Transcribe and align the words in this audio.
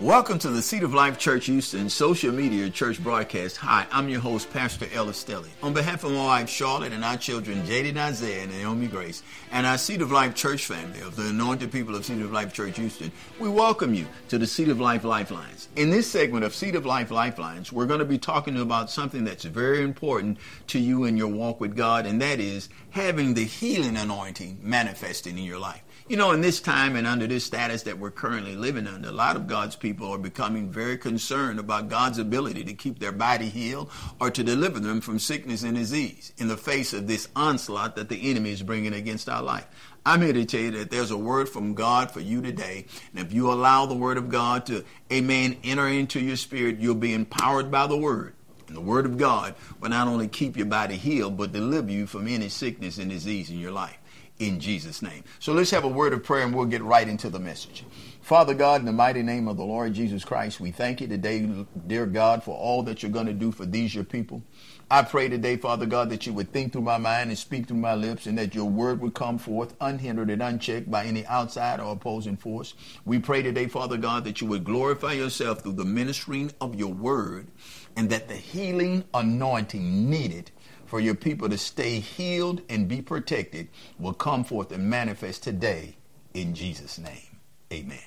Welcome 0.00 0.38
to 0.38 0.50
the 0.50 0.62
Seed 0.62 0.84
of 0.84 0.94
Life 0.94 1.18
Church 1.18 1.46
Houston 1.46 1.90
social 1.90 2.30
media 2.30 2.70
church 2.70 3.02
broadcast. 3.02 3.56
Hi, 3.56 3.84
I'm 3.90 4.08
your 4.08 4.20
host, 4.20 4.48
Pastor 4.52 4.86
Ellis 4.94 5.24
Stelly. 5.24 5.48
On 5.60 5.74
behalf 5.74 6.04
of 6.04 6.12
my 6.12 6.24
wife, 6.24 6.48
Charlotte, 6.48 6.92
and 6.92 7.04
our 7.04 7.16
children, 7.16 7.62
Jaden 7.64 7.96
Isaiah 7.96 8.44
and 8.44 8.52
Naomi 8.52 8.86
Grace, 8.86 9.24
and 9.50 9.66
our 9.66 9.76
Seed 9.76 10.00
of 10.00 10.12
Life 10.12 10.36
church 10.36 10.66
family 10.66 11.00
of 11.00 11.16
the 11.16 11.30
anointed 11.30 11.72
people 11.72 11.96
of 11.96 12.04
Seed 12.04 12.22
of 12.22 12.30
Life 12.30 12.52
Church 12.52 12.76
Houston, 12.76 13.10
we 13.40 13.48
welcome 13.48 13.92
you 13.92 14.06
to 14.28 14.38
the 14.38 14.46
Seed 14.46 14.68
of 14.68 14.78
Life 14.80 15.02
Lifelines. 15.02 15.68
In 15.74 15.90
this 15.90 16.08
segment 16.08 16.44
of 16.44 16.54
Seed 16.54 16.76
of 16.76 16.86
Life 16.86 17.10
Lifelines, 17.10 17.72
we're 17.72 17.86
going 17.86 17.98
to 17.98 18.04
be 18.04 18.18
talking 18.18 18.56
about 18.60 18.92
something 18.92 19.24
that's 19.24 19.42
very 19.46 19.82
important 19.82 20.38
to 20.68 20.78
you 20.78 21.06
in 21.06 21.16
your 21.16 21.26
walk 21.26 21.60
with 21.60 21.74
God, 21.74 22.06
and 22.06 22.22
that 22.22 22.38
is 22.38 22.68
having 22.90 23.34
the 23.34 23.44
healing 23.44 23.96
anointing 23.96 24.60
manifesting 24.62 25.36
in 25.36 25.42
your 25.42 25.58
life. 25.58 25.82
You 26.08 26.16
know, 26.16 26.32
in 26.32 26.40
this 26.40 26.58
time 26.58 26.96
and 26.96 27.06
under 27.06 27.26
this 27.26 27.44
status 27.44 27.82
that 27.82 27.98
we're 27.98 28.10
currently 28.10 28.56
living 28.56 28.86
under, 28.86 29.10
a 29.10 29.12
lot 29.12 29.36
of 29.36 29.46
God's 29.46 29.76
people 29.76 30.10
are 30.10 30.16
becoming 30.16 30.70
very 30.70 30.96
concerned 30.96 31.58
about 31.58 31.90
God's 31.90 32.16
ability 32.16 32.64
to 32.64 32.72
keep 32.72 32.98
their 32.98 33.12
body 33.12 33.50
healed 33.50 33.90
or 34.18 34.30
to 34.30 34.42
deliver 34.42 34.80
them 34.80 35.02
from 35.02 35.18
sickness 35.18 35.64
and 35.64 35.76
disease 35.76 36.32
in 36.38 36.48
the 36.48 36.56
face 36.56 36.94
of 36.94 37.06
this 37.06 37.28
onslaught 37.36 37.94
that 37.96 38.08
the 38.08 38.30
enemy 38.30 38.52
is 38.52 38.62
bringing 38.62 38.94
against 38.94 39.28
our 39.28 39.42
life. 39.42 39.66
I'm 40.06 40.22
here 40.22 40.32
to 40.32 40.46
tell 40.46 40.60
you 40.60 40.70
that 40.78 40.90
there's 40.90 41.10
a 41.10 41.18
word 41.18 41.46
from 41.46 41.74
God 41.74 42.10
for 42.10 42.20
you 42.20 42.40
today. 42.40 42.86
And 43.14 43.26
if 43.26 43.34
you 43.34 43.52
allow 43.52 43.84
the 43.84 43.94
word 43.94 44.16
of 44.16 44.30
God 44.30 44.64
to, 44.66 44.86
amen, 45.12 45.58
enter 45.62 45.88
into 45.88 46.20
your 46.20 46.36
spirit, 46.36 46.78
you'll 46.78 46.94
be 46.94 47.12
empowered 47.12 47.70
by 47.70 47.86
the 47.86 47.98
word. 47.98 48.32
And 48.66 48.74
the 48.74 48.80
word 48.80 49.04
of 49.04 49.18
God 49.18 49.54
will 49.78 49.90
not 49.90 50.08
only 50.08 50.28
keep 50.28 50.56
your 50.56 50.64
body 50.64 50.96
healed, 50.96 51.36
but 51.36 51.52
deliver 51.52 51.90
you 51.90 52.06
from 52.06 52.28
any 52.28 52.48
sickness 52.48 52.96
and 52.96 53.10
disease 53.10 53.50
in 53.50 53.58
your 53.58 53.72
life 53.72 53.98
in 54.38 54.60
Jesus' 54.60 55.02
name. 55.02 55.24
So 55.40 55.52
let's 55.52 55.70
have 55.70 55.84
a 55.84 55.88
word 55.88 56.12
of 56.12 56.22
prayer 56.22 56.44
and 56.44 56.54
we'll 56.54 56.66
get 56.66 56.82
right 56.82 57.08
into 57.08 57.28
the 57.28 57.38
message. 57.38 57.84
Father 58.20 58.54
God, 58.54 58.80
in 58.80 58.86
the 58.86 58.92
mighty 58.92 59.22
name 59.22 59.48
of 59.48 59.56
the 59.56 59.64
Lord 59.64 59.94
Jesus 59.94 60.24
Christ, 60.24 60.60
we 60.60 60.70
thank 60.70 61.00
you 61.00 61.08
today, 61.08 61.48
dear 61.86 62.06
God, 62.06 62.44
for 62.44 62.56
all 62.56 62.82
that 62.82 63.02
you're 63.02 63.10
going 63.10 63.26
to 63.26 63.32
do 63.32 63.50
for 63.50 63.64
these 63.64 63.94
your 63.94 64.04
people. 64.04 64.42
I 64.90 65.02
pray 65.02 65.28
today, 65.28 65.56
Father 65.56 65.86
God, 65.86 66.08
that 66.10 66.26
you 66.26 66.32
would 66.32 66.52
think 66.52 66.72
through 66.72 66.82
my 66.82 66.96
mind 66.96 67.30
and 67.30 67.38
speak 67.38 67.66
through 67.66 67.76
my 67.76 67.94
lips 67.94 68.26
and 68.26 68.38
that 68.38 68.54
your 68.54 68.64
word 68.64 69.00
would 69.00 69.14
come 69.14 69.38
forth 69.38 69.74
unhindered 69.80 70.30
and 70.30 70.42
unchecked 70.42 70.90
by 70.90 71.04
any 71.04 71.26
outside 71.26 71.80
or 71.80 71.92
opposing 71.92 72.36
force. 72.36 72.74
We 73.04 73.18
pray 73.18 73.42
today, 73.42 73.66
Father 73.66 73.98
God, 73.98 74.24
that 74.24 74.40
you 74.40 74.46
would 74.46 74.64
glorify 74.64 75.12
yourself 75.12 75.60
through 75.60 75.72
the 75.72 75.84
ministering 75.84 76.52
of 76.60 76.74
your 76.74 76.92
word 76.92 77.48
and 77.96 78.08
that 78.10 78.28
the 78.28 78.36
healing 78.36 79.04
anointing 79.12 80.08
needed 80.08 80.50
for 80.88 81.00
your 81.00 81.14
people 81.14 81.48
to 81.50 81.58
stay 81.58 82.00
healed 82.00 82.62
and 82.70 82.88
be 82.88 83.02
protected 83.02 83.68
will 83.98 84.14
come 84.14 84.42
forth 84.42 84.72
and 84.72 84.88
manifest 84.88 85.42
today 85.42 85.96
in 86.32 86.54
Jesus' 86.54 86.98
name. 86.98 87.38
Amen. 87.70 87.98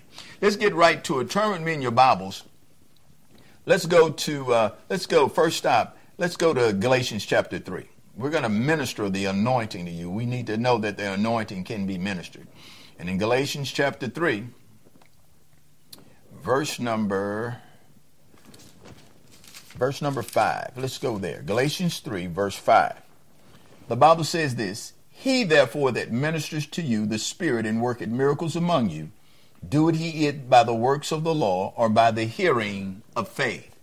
Let's 0.42 0.56
get 0.56 0.74
right 0.74 1.04
to 1.04 1.20
it. 1.20 1.30
Turn 1.30 1.52
with 1.52 1.62
me 1.62 1.74
in 1.74 1.82
your 1.84 1.92
Bibles. 1.92 2.44
Let's 3.68 3.86
go 3.86 4.10
to, 4.10 4.54
uh, 4.54 4.72
let's 4.90 5.06
go, 5.06 5.28
first 5.28 5.58
stop, 5.58 5.96
let's 6.18 6.36
go 6.36 6.56
to 6.56 6.74
Galatians 6.74 7.24
chapter 7.24 7.60
3. 7.60 7.86
We're 8.18 8.32
going 8.32 8.44
to 8.44 8.50
minister 8.50 9.08
the 9.10 9.26
anointing 9.26 9.86
to 9.86 9.92
you. 9.92 10.10
We 10.10 10.26
need 10.26 10.48
to 10.48 10.58
know 10.58 10.80
that 10.80 10.98
the 10.98 11.14
anointing 11.14 11.66
can 11.66 11.86
be 11.86 12.00
ministered. 12.00 12.48
And 12.98 13.08
in 13.08 13.20
Galatians 13.20 13.72
chapter 13.72 14.08
3, 14.08 14.48
verse 16.42 16.80
number 16.80 17.62
verse 19.82 20.00
number 20.00 20.22
5. 20.22 20.74
Let's 20.76 21.00
go 21.00 21.18
there. 21.18 21.42
Galatians 21.42 22.02
3, 22.02 22.28
verse 22.28 22.56
5. 22.56 23.02
The 23.88 23.96
Bible 23.96 24.24
says 24.24 24.54
this 24.54 24.94
He 25.10 25.44
therefore 25.44 25.92
that 25.94 26.12
ministers 26.12 26.68
to 26.68 26.84
you 26.84 27.08
the 27.08 27.18
Spirit 27.18 27.66
and 27.66 27.82
worketh 27.82 28.10
miracles 28.10 28.56
among 28.56 28.92
you, 28.92 29.10
doeth 29.68 29.96
he 29.96 30.28
it 30.28 30.48
by 30.48 30.64
the 30.64 30.76
works 30.76 31.12
of 31.12 31.24
the 31.24 31.34
law 31.34 31.74
or 31.76 31.90
by 31.90 32.12
the 32.12 32.26
hearing 32.26 33.02
of 33.16 33.28
faith? 33.28 33.76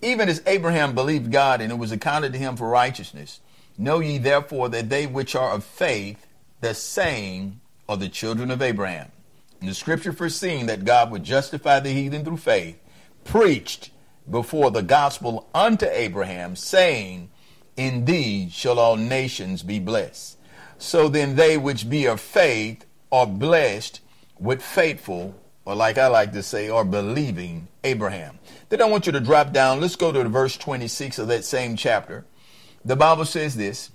Even 0.00 0.28
as 0.28 0.40
Abraham 0.46 0.94
believed 0.94 1.32
God 1.32 1.60
and 1.60 1.72
it 1.72 1.78
was 1.78 1.90
accounted 1.90 2.32
to 2.34 2.38
him 2.38 2.54
for 2.54 2.68
righteousness, 2.68 3.40
know 3.76 3.98
ye 3.98 4.18
therefore 4.18 4.68
that 4.68 4.88
they 4.88 5.08
which 5.08 5.34
are 5.34 5.50
of 5.50 5.64
faith, 5.64 6.28
the 6.60 6.74
same 6.74 7.60
are 7.88 7.96
the 7.96 8.08
children 8.08 8.52
of 8.52 8.62
Abraham. 8.62 9.10
And 9.60 9.68
the 9.68 9.74
scripture 9.74 10.12
foreseeing 10.12 10.66
that 10.66 10.84
God 10.84 11.10
would 11.10 11.24
justify 11.24 11.80
the 11.80 11.90
heathen 11.90 12.24
through 12.24 12.36
faith, 12.36 12.78
preached 13.24 13.90
before 14.30 14.70
the 14.70 14.82
gospel 14.82 15.48
unto 15.54 15.86
Abraham, 15.86 16.56
saying, 16.56 17.30
In 17.76 18.04
thee 18.04 18.48
shall 18.50 18.78
all 18.78 18.96
nations 18.96 19.62
be 19.62 19.78
blessed. 19.78 20.38
So 20.78 21.08
then 21.08 21.36
they 21.36 21.56
which 21.56 21.88
be 21.88 22.06
of 22.06 22.20
faith 22.20 22.84
are 23.10 23.26
blessed 23.26 24.00
with 24.38 24.62
faithful, 24.62 25.34
or 25.64 25.74
like 25.74 25.98
I 25.98 26.06
like 26.06 26.32
to 26.32 26.42
say, 26.42 26.68
are 26.68 26.84
believing 26.84 27.68
Abraham. 27.84 28.38
Then 28.68 28.82
I 28.82 28.86
want 28.86 29.06
you 29.06 29.12
to 29.12 29.20
drop 29.20 29.52
down. 29.52 29.80
Let's 29.80 29.96
go 29.96 30.12
to 30.12 30.28
verse 30.28 30.56
26 30.56 31.18
of 31.18 31.28
that 31.28 31.44
same 31.44 31.76
chapter. 31.76 32.24
The 32.84 32.96
Bible 32.96 33.24
says 33.24 33.56
this 33.56 33.90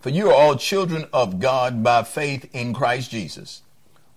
For 0.00 0.10
you 0.10 0.30
are 0.30 0.34
all 0.34 0.56
children 0.56 1.06
of 1.12 1.40
God 1.40 1.82
by 1.82 2.02
faith 2.02 2.48
in 2.54 2.74
Christ 2.74 3.10
Jesus. 3.10 3.62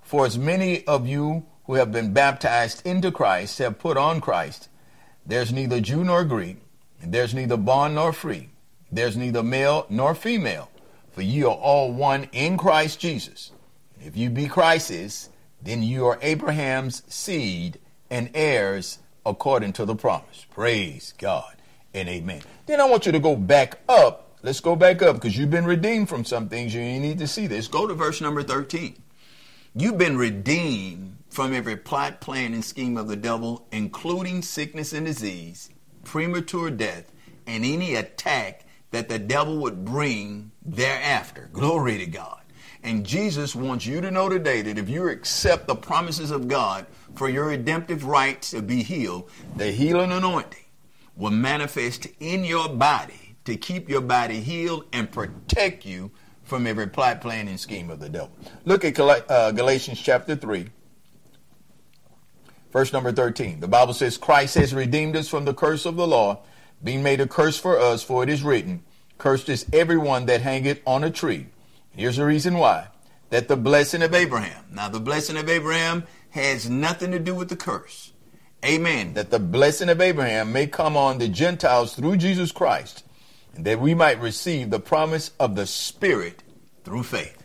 For 0.02 0.26
as 0.26 0.38
many 0.38 0.86
of 0.86 1.08
you 1.08 1.46
who 1.66 1.76
have 1.76 1.92
been 1.92 2.14
baptized 2.14 2.86
into 2.86 3.12
Christ 3.12 3.58
have 3.60 3.80
put 3.80 3.98
on 3.98 4.22
Christ. 4.22 4.70
There's 5.26 5.52
neither 5.52 5.82
Jew 5.82 6.04
nor 6.04 6.24
Greek, 6.24 6.58
there's 7.04 7.34
neither 7.34 7.58
bond 7.58 7.96
nor 7.96 8.14
free. 8.14 8.50
There's 8.92 9.18
neither 9.18 9.44
male 9.44 9.86
nor 9.90 10.16
female, 10.16 10.70
for 11.12 11.22
you 11.22 11.48
are 11.50 11.56
all 11.56 11.92
one 11.92 12.30
in 12.32 12.58
Christ 12.58 13.00
Jesus. 13.00 13.52
If 14.02 14.16
you 14.16 14.30
be 14.30 14.48
Christ's, 14.48 15.30
then 15.62 15.82
you 15.84 16.06
are 16.06 16.20
Abraham's 16.22 17.02
seed 17.14 17.80
and 18.10 18.30
heirs 18.34 19.00
according 19.26 19.74
to 19.74 19.86
the 19.86 19.96
promise. 19.96 20.46
Praise 20.52 21.14
God 21.18 21.56
and 21.94 22.08
amen. 22.08 22.42
Then 22.68 22.80
I 22.80 22.86
want 22.86 23.06
you 23.06 23.12
to 23.12 23.20
go 23.20 23.36
back 23.36 23.80
up. 23.90 24.38
Let's 24.44 24.60
go 24.60 24.76
back 24.76 25.02
up 25.02 25.16
because 25.16 25.36
you've 25.36 25.50
been 25.50 25.66
redeemed 25.66 26.08
from 26.08 26.24
some 26.24 26.48
things. 26.48 26.74
You 26.74 26.82
need 26.82 27.18
to 27.18 27.28
see 27.28 27.48
this. 27.48 27.68
Go 27.68 27.88
to 27.88 27.96
verse 27.96 28.22
number 28.22 28.44
13. 28.44 28.96
You've 29.76 29.98
been 29.98 30.18
redeemed 30.18 31.15
from 31.36 31.54
every 31.54 31.76
plot, 31.76 32.22
plan, 32.22 32.54
and 32.54 32.64
scheme 32.64 32.96
of 32.96 33.10
the 33.10 33.16
devil, 33.18 33.68
including 33.74 34.42
sickness 34.42 34.94
and 34.94 35.06
disease, 35.06 35.70
premature 36.06 36.72
death, 36.72 37.12
and 37.46 37.66
any 37.66 37.96
attack 37.96 38.66
that 38.92 39.10
the 39.10 39.20
devil 39.20 39.58
would 39.58 39.84
bring 39.84 40.50
thereafter. 40.66 41.50
Glory 41.52 41.98
to 41.98 42.06
God. 42.06 42.40
And 42.84 43.06
Jesus 43.06 43.54
wants 43.54 43.86
you 43.86 44.00
to 44.00 44.12
know 44.12 44.30
today 44.30 44.62
that 44.62 44.78
if 44.78 44.88
you 44.88 45.10
accept 45.10 45.68
the 45.68 45.76
promises 45.76 46.32
of 46.32 46.48
God 46.48 46.86
for 47.16 47.28
your 47.28 47.48
redemptive 47.48 48.06
rights 48.06 48.52
to 48.52 48.62
be 48.62 48.82
healed, 48.82 49.30
the 49.58 49.74
healing 49.74 50.14
anointing 50.14 50.64
will 51.18 51.32
manifest 51.32 52.08
in 52.22 52.46
your 52.46 52.70
body 52.70 53.36
to 53.44 53.58
keep 53.58 53.90
your 53.90 54.00
body 54.00 54.40
healed 54.40 54.86
and 54.94 55.12
protect 55.12 55.86
you 55.86 56.12
from 56.44 56.66
every 56.66 56.88
plot, 56.88 57.20
plan, 57.20 57.50
and 57.50 57.60
scheme 57.60 57.90
of 57.90 58.00
the 58.00 58.08
devil. 58.08 58.32
Look 58.64 58.86
at 58.86 58.98
uh, 58.98 59.52
Galatians 59.52 60.00
chapter 60.00 60.36
3, 60.36 60.70
verse 62.76 62.92
number 62.92 63.14
13. 63.14 63.62
The 63.62 63.70
Bible 63.70 63.94
says, 63.94 64.18
Christ 64.18 64.56
has 64.56 64.74
redeemed 64.74 65.16
us 65.16 65.30
from 65.30 65.46
the 65.46 65.54
curse 65.54 65.86
of 65.86 65.96
the 65.96 66.06
law, 66.06 66.42
being 66.84 67.02
made 67.02 67.22
a 67.22 67.26
curse 67.26 67.58
for 67.58 67.80
us, 67.80 68.04
for 68.04 68.22
it 68.22 68.28
is 68.28 68.44
written, 68.44 68.84
Cursed 69.18 69.48
is 69.48 69.66
everyone 69.72 70.26
that 70.26 70.42
hangeth 70.42 70.82
on 70.86 71.02
a 71.02 71.10
tree. 71.10 71.46
Here's 71.92 72.18
the 72.18 72.26
reason 72.26 72.58
why. 72.58 72.90
That 73.30 73.48
the 73.48 73.56
blessing 73.56 74.02
of 74.02 74.14
Abraham. 74.14 74.66
Now, 74.70 74.90
the 74.90 75.00
blessing 75.00 75.38
of 75.38 75.48
Abraham 75.48 76.04
has 76.32 76.70
nothing 76.70 77.12
to 77.12 77.20
do 77.20 77.34
with 77.34 77.48
the 77.48 77.56
curse. 77.56 78.12
Amen. 78.66 79.14
That 79.14 79.32
the 79.32 79.40
blessing 79.40 79.88
of 79.88 80.02
Abraham 80.02 80.52
may 80.52 80.68
come 80.68 80.98
on 80.98 81.18
the 81.18 81.30
Gentiles 81.30 81.96
through 81.96 82.18
Jesus 82.18 82.52
Christ 82.52 83.06
and 83.56 83.64
that 83.64 83.80
we 83.80 83.94
might 83.94 84.20
receive 84.20 84.70
the 84.70 84.82
promise 84.82 85.32
of 85.40 85.56
the 85.56 85.66
Spirit 85.66 86.44
through 86.84 87.04
faith. 87.04 87.45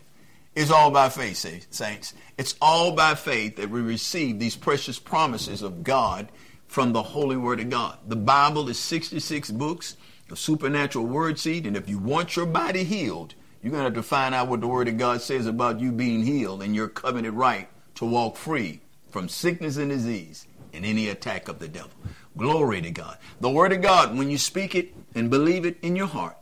It's 0.54 0.70
all 0.70 0.90
by 0.90 1.08
faith, 1.08 1.66
saints. 1.70 2.14
It's 2.36 2.56
all 2.60 2.92
by 2.92 3.14
faith 3.14 3.56
that 3.56 3.70
we 3.70 3.80
receive 3.80 4.38
these 4.38 4.56
precious 4.56 4.98
promises 4.98 5.62
of 5.62 5.84
God 5.84 6.28
from 6.66 6.92
the 6.92 7.02
Holy 7.02 7.36
Word 7.36 7.60
of 7.60 7.70
God. 7.70 7.98
The 8.06 8.16
Bible 8.16 8.68
is 8.68 8.78
66 8.78 9.52
books 9.52 9.96
of 10.28 10.38
supernatural 10.38 11.06
word 11.06 11.38
seed, 11.38 11.66
and 11.66 11.76
if 11.76 11.88
you 11.88 11.98
want 11.98 12.34
your 12.34 12.46
body 12.46 12.84
healed, 12.84 13.34
you're 13.62 13.70
going 13.70 13.80
to 13.80 13.84
have 13.84 13.94
to 13.94 14.02
find 14.02 14.34
out 14.34 14.48
what 14.48 14.60
the 14.60 14.66
Word 14.66 14.88
of 14.88 14.98
God 14.98 15.20
says 15.20 15.46
about 15.46 15.80
you 15.80 15.92
being 15.92 16.24
healed 16.24 16.62
and 16.62 16.74
your 16.74 16.88
covenant 16.88 17.34
right 17.34 17.68
to 17.96 18.04
walk 18.04 18.36
free 18.36 18.80
from 19.10 19.28
sickness 19.28 19.76
and 19.76 19.90
disease 19.90 20.46
and 20.72 20.84
any 20.84 21.08
attack 21.08 21.48
of 21.48 21.58
the 21.58 21.68
devil. 21.68 21.90
Glory 22.36 22.80
to 22.80 22.90
God. 22.90 23.18
The 23.40 23.50
Word 23.50 23.72
of 23.72 23.82
God, 23.82 24.16
when 24.16 24.30
you 24.30 24.38
speak 24.38 24.74
it 24.74 24.94
and 25.14 25.30
believe 25.30 25.66
it 25.66 25.78
in 25.82 25.94
your 25.94 26.06
heart, 26.06 26.36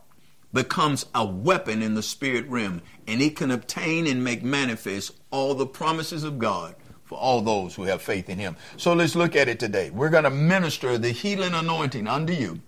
becomes 0.52 1.06
a 1.14 1.24
weapon 1.24 1.82
in 1.82 1.94
the 1.94 2.02
spirit 2.02 2.46
realm, 2.48 2.82
and 3.06 3.20
it 3.20 3.36
can 3.36 3.50
obtain 3.50 4.06
and 4.06 4.24
make 4.24 4.42
manifest 4.42 5.12
all 5.30 5.54
the 5.54 5.66
promises 5.66 6.24
of 6.24 6.38
God 6.38 6.74
for 7.04 7.18
all 7.18 7.40
those 7.40 7.74
who 7.74 7.84
have 7.84 8.02
faith 8.02 8.28
in 8.28 8.38
Him. 8.38 8.56
So 8.76 8.92
let's 8.92 9.16
look 9.16 9.34
at 9.34 9.48
it 9.48 9.58
today. 9.58 9.90
We're 9.90 10.10
going 10.10 10.24
to 10.24 10.30
minister 10.30 10.98
the 10.98 11.10
healing 11.10 11.54
anointing 11.54 12.06
unto 12.06 12.32
you. 12.32 12.60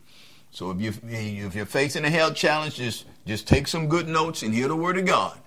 So 0.51 0.71
if, 0.73 0.81
you, 0.81 0.93
if 1.47 1.55
you're 1.55 1.67
facing 1.67 2.05
a 2.05 2.11
health 2.11 2.35
challenge, 2.35 2.77
just, 2.77 3.05
just 3.27 3.47
take 3.47 3.69
some 3.69 3.89
good 3.89 4.09
notes 4.09 4.43
and 4.43 4.53
hear 4.53 4.69
the 4.69 4.77
Word 4.77 4.99
of 4.99 5.07
God. 5.07 5.39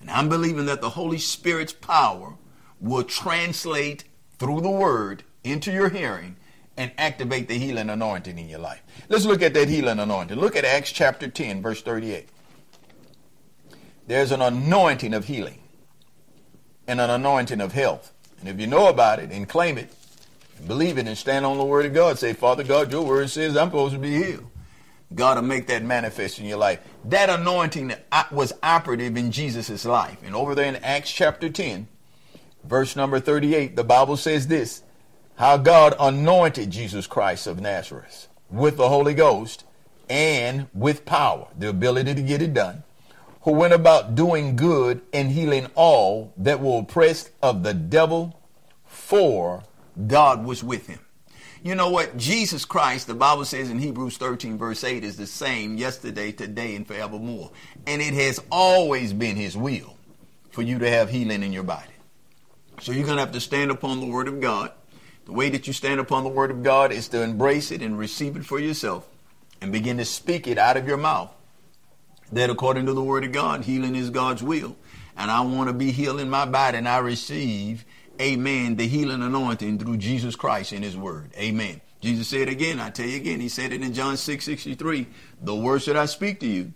And 0.00 0.10
I'm 0.10 0.28
believing 0.28 0.66
that 0.66 0.80
the 0.80 0.90
Holy 0.90 1.18
Spirit's 1.18 1.72
power 1.72 2.36
will 2.80 3.04
translate 3.04 4.04
through 4.38 4.60
the 4.60 4.70
Word 4.70 5.22
into 5.44 5.72
your 5.72 5.88
hearing 5.88 6.36
and 6.76 6.92
activate 6.98 7.48
the 7.48 7.58
healing 7.58 7.90
anointing 7.90 8.38
in 8.38 8.48
your 8.48 8.58
life. 8.58 8.82
Let's 9.08 9.24
look 9.24 9.42
at 9.42 9.54
that 9.54 9.68
healing 9.68 9.98
anointing. 9.98 10.38
Look 10.38 10.56
at 10.56 10.64
Acts 10.64 10.92
chapter 10.92 11.28
10, 11.28 11.62
verse 11.62 11.82
38. 11.82 12.28
There's 14.06 14.32
an 14.32 14.40
anointing 14.42 15.14
of 15.14 15.26
healing 15.26 15.60
and 16.86 17.00
an 17.00 17.10
anointing 17.10 17.60
of 17.60 17.72
health. 17.72 18.12
And 18.40 18.48
if 18.48 18.58
you 18.58 18.66
know 18.66 18.88
about 18.88 19.18
it 19.18 19.30
and 19.30 19.48
claim 19.48 19.78
it, 19.78 19.94
and 20.58 20.66
believe 20.66 20.98
it 20.98 21.06
and 21.06 21.16
stand 21.16 21.46
on 21.46 21.58
the 21.58 21.64
word 21.64 21.86
of 21.86 21.94
God, 21.94 22.18
say, 22.18 22.32
Father 22.32 22.64
God, 22.64 22.90
your 22.90 23.04
word 23.04 23.30
says 23.30 23.56
I'm 23.56 23.68
supposed 23.68 23.94
to 23.94 24.00
be 24.00 24.16
healed. 24.16 24.46
God 25.14 25.36
will 25.36 25.42
make 25.42 25.66
that 25.66 25.82
manifest 25.82 26.38
in 26.38 26.46
your 26.46 26.58
life. 26.58 26.80
That 27.04 27.30
anointing 27.30 27.94
was 28.30 28.52
operative 28.62 29.16
in 29.16 29.32
Jesus' 29.32 29.84
life. 29.84 30.18
And 30.24 30.34
over 30.34 30.54
there 30.54 30.66
in 30.66 30.76
Acts 30.76 31.10
chapter 31.10 31.48
10, 31.48 31.88
verse 32.64 32.94
number 32.94 33.18
38, 33.18 33.74
the 33.74 33.84
Bible 33.84 34.16
says 34.16 34.46
this 34.46 34.82
how 35.40 35.56
God 35.56 35.94
anointed 35.98 36.70
Jesus 36.70 37.06
Christ 37.06 37.46
of 37.46 37.62
Nazareth 37.62 38.28
with 38.50 38.76
the 38.76 38.90
Holy 38.90 39.14
Ghost 39.14 39.64
and 40.10 40.68
with 40.74 41.06
power, 41.06 41.48
the 41.58 41.70
ability 41.70 42.14
to 42.14 42.20
get 42.20 42.42
it 42.42 42.52
done, 42.52 42.82
who 43.40 43.52
went 43.52 43.72
about 43.72 44.14
doing 44.14 44.54
good 44.54 45.00
and 45.14 45.30
healing 45.30 45.68
all 45.74 46.34
that 46.36 46.60
were 46.60 46.80
oppressed 46.80 47.30
of 47.42 47.62
the 47.62 47.72
devil, 47.72 48.38
for 48.84 49.62
God 50.06 50.44
was 50.44 50.62
with 50.62 50.88
him. 50.88 51.00
You 51.62 51.74
know 51.74 51.88
what? 51.88 52.18
Jesus 52.18 52.66
Christ, 52.66 53.06
the 53.06 53.14
Bible 53.14 53.46
says 53.46 53.70
in 53.70 53.78
Hebrews 53.78 54.18
13, 54.18 54.58
verse 54.58 54.84
8, 54.84 55.02
is 55.04 55.16
the 55.16 55.26
same 55.26 55.78
yesterday, 55.78 56.32
today, 56.32 56.76
and 56.76 56.86
forevermore. 56.86 57.50
And 57.86 58.02
it 58.02 58.12
has 58.12 58.42
always 58.52 59.14
been 59.14 59.36
his 59.36 59.56
will 59.56 59.96
for 60.50 60.60
you 60.60 60.78
to 60.80 60.90
have 60.90 61.08
healing 61.08 61.42
in 61.42 61.54
your 61.54 61.62
body. 61.62 61.94
So 62.82 62.92
you're 62.92 63.06
going 63.06 63.16
to 63.16 63.24
have 63.24 63.32
to 63.32 63.40
stand 63.40 63.70
upon 63.70 64.00
the 64.00 64.06
word 64.06 64.28
of 64.28 64.38
God. 64.40 64.72
The 65.30 65.36
way 65.36 65.48
that 65.50 65.68
you 65.68 65.72
stand 65.72 66.00
upon 66.00 66.24
the 66.24 66.28
word 66.28 66.50
of 66.50 66.64
God 66.64 66.90
is 66.90 67.06
to 67.10 67.22
embrace 67.22 67.70
it 67.70 67.82
and 67.82 67.96
receive 67.96 68.36
it 68.36 68.44
for 68.44 68.58
yourself 68.58 69.06
and 69.60 69.70
begin 69.70 69.98
to 69.98 70.04
speak 70.04 70.48
it 70.48 70.58
out 70.58 70.76
of 70.76 70.88
your 70.88 70.96
mouth. 70.96 71.30
That 72.32 72.50
according 72.50 72.86
to 72.86 72.94
the 72.94 73.04
word 73.04 73.22
of 73.22 73.30
God, 73.30 73.62
healing 73.62 73.94
is 73.94 74.10
God's 74.10 74.42
will. 74.42 74.74
And 75.16 75.30
I 75.30 75.42
want 75.42 75.68
to 75.68 75.72
be 75.72 75.92
healed 75.92 76.18
in 76.18 76.28
my 76.28 76.46
body 76.46 76.78
and 76.78 76.88
I 76.88 76.98
receive 76.98 77.84
amen, 78.20 78.74
the 78.74 78.88
healing 78.88 79.22
anointing 79.22 79.78
through 79.78 79.98
Jesus 79.98 80.34
Christ 80.34 80.72
in 80.72 80.82
his 80.82 80.96
word. 80.96 81.30
Amen. 81.36 81.80
Jesus 82.00 82.26
said 82.26 82.48
again, 82.48 82.80
I 82.80 82.90
tell 82.90 83.06
you 83.06 83.18
again, 83.18 83.38
he 83.38 83.48
said 83.48 83.72
it 83.72 83.82
in 83.82 83.94
John 83.94 84.16
6 84.16 84.44
63, 84.44 85.06
the 85.42 85.54
words 85.54 85.84
that 85.84 85.96
I 85.96 86.06
speak 86.06 86.40
to 86.40 86.48
you, 86.48 86.72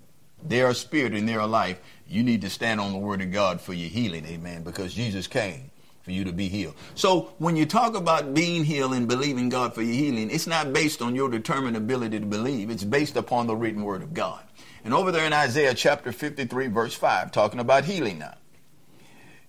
they 0.47 0.63
are 0.63 0.75
spirit 0.75 1.13
and 1.13 1.29
they 1.29 1.35
are 1.35 1.49
life. 1.49 1.81
You 2.07 2.23
need 2.23 2.43
to 2.43 2.51
stand 2.51 2.81
on 2.81 2.93
the 2.93 2.99
word 2.99 3.21
of 3.21 3.33
God 3.33 3.61
for 3.61 3.73
your 3.73 3.91
healing, 3.91 4.25
amen, 4.27 4.63
because 4.63 4.95
Jesus 4.95 5.27
came 5.27 5.73
for 6.05 6.13
you 6.13 6.23
to 6.25 6.33
be 6.33 6.49
healed. 6.49 6.75
So 6.95 7.33
when 7.39 7.57
you 7.57 7.65
talk 7.65 7.97
about 7.97 8.35
being 8.35 8.63
healed 8.63 8.93
and 8.93 9.09
believing 9.09 9.49
God 9.49 9.75
for 9.75 9.83
your 9.83 9.95
healing, 9.95 10.31
it's 10.31 10.47
not 10.47 10.73
based 10.73 11.01
on 11.01 11.15
your 11.15 11.31
determined 11.31 11.79
ability 11.79 12.21
to 12.21 12.27
believe. 12.27 12.69
It's 12.69 12.85
based 12.85 13.17
upon 13.17 13.47
the 13.47 13.57
written 13.57 13.83
word 13.83 14.03
of 14.03 14.13
God. 14.13 14.45
And 14.85 14.93
over 14.93 15.11
there 15.11 15.25
in 15.25 15.33
Isaiah 15.33 15.73
chapter 15.73 16.13
53 16.13 16.67
verse 16.67 16.95
5, 16.95 17.33
talking 17.33 17.59
about 17.59 17.87
healing 17.87 18.19
now. 18.19 18.35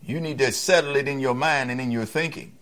You 0.02 0.22
need 0.22 0.38
to 0.38 0.52
settle 0.54 0.96
it 0.96 1.10
in 1.10 1.20
your 1.20 1.34
mind 1.34 1.72
and 1.72 1.82
in 1.82 1.92
your 1.92 2.06
thinking 2.06 2.54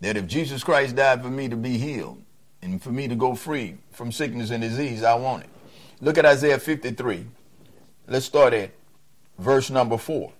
that 0.00 0.16
if 0.16 0.26
Jesus 0.26 0.64
Christ 0.64 0.96
died 0.96 1.22
for 1.22 1.30
me 1.30 1.48
to 1.48 1.56
be 1.56 1.78
healed 1.78 2.20
and 2.62 2.82
for 2.82 2.90
me 2.90 3.06
to 3.06 3.14
go 3.14 3.36
free 3.36 3.76
from 3.92 4.10
sickness 4.10 4.50
and 4.50 4.60
disease, 4.60 5.04
I 5.04 5.14
want 5.14 5.44
it. 5.44 5.50
Look 6.00 6.18
at 6.18 6.26
Isaiah 6.26 6.58
53. 6.58 7.26
Let's 8.08 8.26
start 8.26 8.54
at 8.54 8.72
verse 9.38 9.70
number 9.70 9.98
4. 9.98 10.32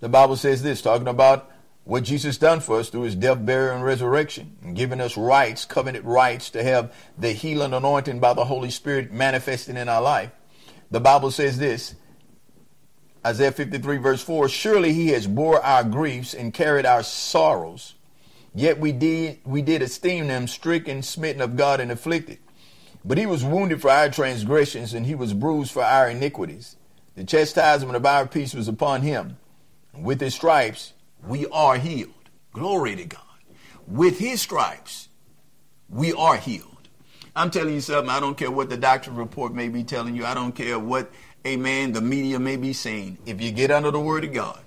The 0.00 0.08
Bible 0.08 0.36
says 0.36 0.62
this, 0.62 0.82
talking 0.82 1.06
about 1.06 1.51
what 1.84 2.04
Jesus 2.04 2.38
done 2.38 2.60
for 2.60 2.78
us 2.78 2.90
through 2.90 3.02
his 3.02 3.16
death, 3.16 3.44
burial, 3.44 3.74
and 3.74 3.84
resurrection, 3.84 4.56
and 4.62 4.76
giving 4.76 5.00
us 5.00 5.16
rights, 5.16 5.64
covenant 5.64 6.04
rights 6.04 6.50
to 6.50 6.62
have 6.62 6.94
the 7.18 7.32
healing 7.32 7.72
anointing 7.72 8.20
by 8.20 8.34
the 8.34 8.44
Holy 8.44 8.70
Spirit 8.70 9.12
manifesting 9.12 9.76
in 9.76 9.88
our 9.88 10.02
life. 10.02 10.30
The 10.90 11.00
Bible 11.00 11.30
says 11.30 11.58
this 11.58 11.94
Isaiah 13.26 13.52
53 13.52 13.96
verse 13.98 14.22
4, 14.22 14.48
surely 14.48 14.92
he 14.92 15.08
has 15.08 15.26
bore 15.26 15.62
our 15.62 15.84
griefs 15.84 16.34
and 16.34 16.54
carried 16.54 16.86
our 16.86 17.02
sorrows. 17.02 17.94
Yet 18.54 18.78
we 18.78 18.92
did, 18.92 19.40
we 19.44 19.62
did 19.62 19.80
esteem 19.80 20.28
them 20.28 20.46
stricken, 20.46 21.02
smitten 21.02 21.40
of 21.40 21.56
God 21.56 21.80
and 21.80 21.90
afflicted. 21.90 22.38
But 23.04 23.18
he 23.18 23.26
was 23.26 23.42
wounded 23.42 23.80
for 23.80 23.90
our 23.90 24.08
transgressions 24.08 24.92
and 24.94 25.06
he 25.06 25.14
was 25.14 25.32
bruised 25.32 25.72
for 25.72 25.82
our 25.82 26.10
iniquities. 26.10 26.76
The 27.14 27.24
chastisement 27.24 27.96
of 27.96 28.06
our 28.06 28.26
peace 28.26 28.54
was 28.54 28.68
upon 28.68 29.02
him. 29.02 29.38
With 29.94 30.20
his 30.20 30.34
stripes, 30.34 30.92
we 31.26 31.46
are 31.48 31.76
healed. 31.76 32.10
Glory 32.52 32.96
to 32.96 33.04
God. 33.04 33.20
With 33.86 34.18
his 34.18 34.40
stripes, 34.40 35.08
we 35.88 36.12
are 36.12 36.36
healed. 36.36 36.68
I'm 37.34 37.50
telling 37.50 37.74
you 37.74 37.80
something. 37.80 38.10
I 38.10 38.20
don't 38.20 38.36
care 38.36 38.50
what 38.50 38.68
the 38.68 38.76
doctor's 38.76 39.14
report 39.14 39.54
may 39.54 39.68
be 39.68 39.84
telling 39.84 40.14
you. 40.14 40.24
I 40.24 40.34
don't 40.34 40.52
care 40.52 40.78
what 40.78 41.10
amen, 41.46 41.92
the 41.92 42.00
media 42.00 42.38
may 42.38 42.56
be 42.56 42.72
saying, 42.72 43.18
if 43.26 43.40
you 43.40 43.50
get 43.50 43.70
under 43.70 43.90
the 43.90 44.00
word 44.00 44.24
of 44.24 44.32
God 44.32 44.60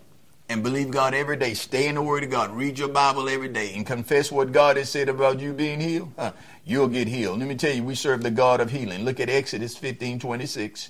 and 0.50 0.62
believe 0.62 0.92
God 0.92 1.14
every 1.14 1.38
day, 1.38 1.54
stay 1.54 1.88
in 1.88 1.96
the 1.96 2.02
word 2.02 2.24
of 2.24 2.30
God, 2.30 2.52
read 2.52 2.78
your 2.78 2.90
Bible 2.90 3.30
every 3.30 3.48
day, 3.48 3.74
and 3.76 3.86
confess 3.86 4.32
what 4.32 4.52
God 4.52 4.78
has 4.78 4.90
said 4.90 5.10
about 5.10 5.40
you 5.40 5.54
being 5.54 5.80
healed, 5.80 6.12
huh, 6.18 6.34
you'll 6.64 6.88
get 6.88 7.08
healed. 7.08 7.40
Let 7.40 7.48
me 7.48 7.56
tell 7.56 7.74
you, 7.74 7.84
we 7.84 7.96
serve 7.96 8.24
the 8.24 8.32
God 8.32 8.60
of 8.60 8.72
healing. 8.72 9.06
Look 9.06 9.20
at 9.20 9.30
Exodus 9.30 9.78
15 9.78 10.20
26. 10.20 10.90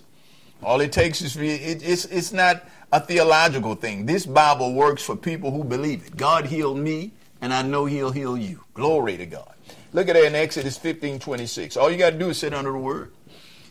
All 0.64 0.82
it 0.82 0.92
takes 0.92 1.22
is 1.22 1.36
for 1.36 1.44
you, 1.44 1.52
it, 1.52 1.84
it's, 1.84 2.06
it's 2.06 2.32
not 2.32 2.68
a 2.92 3.00
theological 3.00 3.76
thing. 3.76 4.06
This 4.06 4.26
Bible 4.26 4.74
works 4.74 5.04
for 5.04 5.16
people 5.16 5.52
who 5.52 5.64
believe 5.64 6.08
it. 6.08 6.18
God 6.18 6.46
healed 6.46 6.78
me, 6.78 7.14
and 7.42 7.54
I 7.54 7.62
know 7.62 7.86
He'll 7.86 8.12
heal 8.12 8.38
you. 8.38 8.64
Glory 8.74 9.18
to 9.18 9.26
God. 9.26 9.54
Look 9.94 10.10
at 10.10 10.14
that 10.14 10.26
in 10.26 10.36
Exodus 10.36 10.78
15 10.78 11.20
26. 11.20 11.78
All 11.78 11.92
you 11.92 11.98
got 11.98 12.12
to 12.12 12.20
do 12.20 12.30
is 12.30 12.38
sit 12.38 12.54
under 12.54 12.72
the 12.72 12.78
word. 12.78 13.14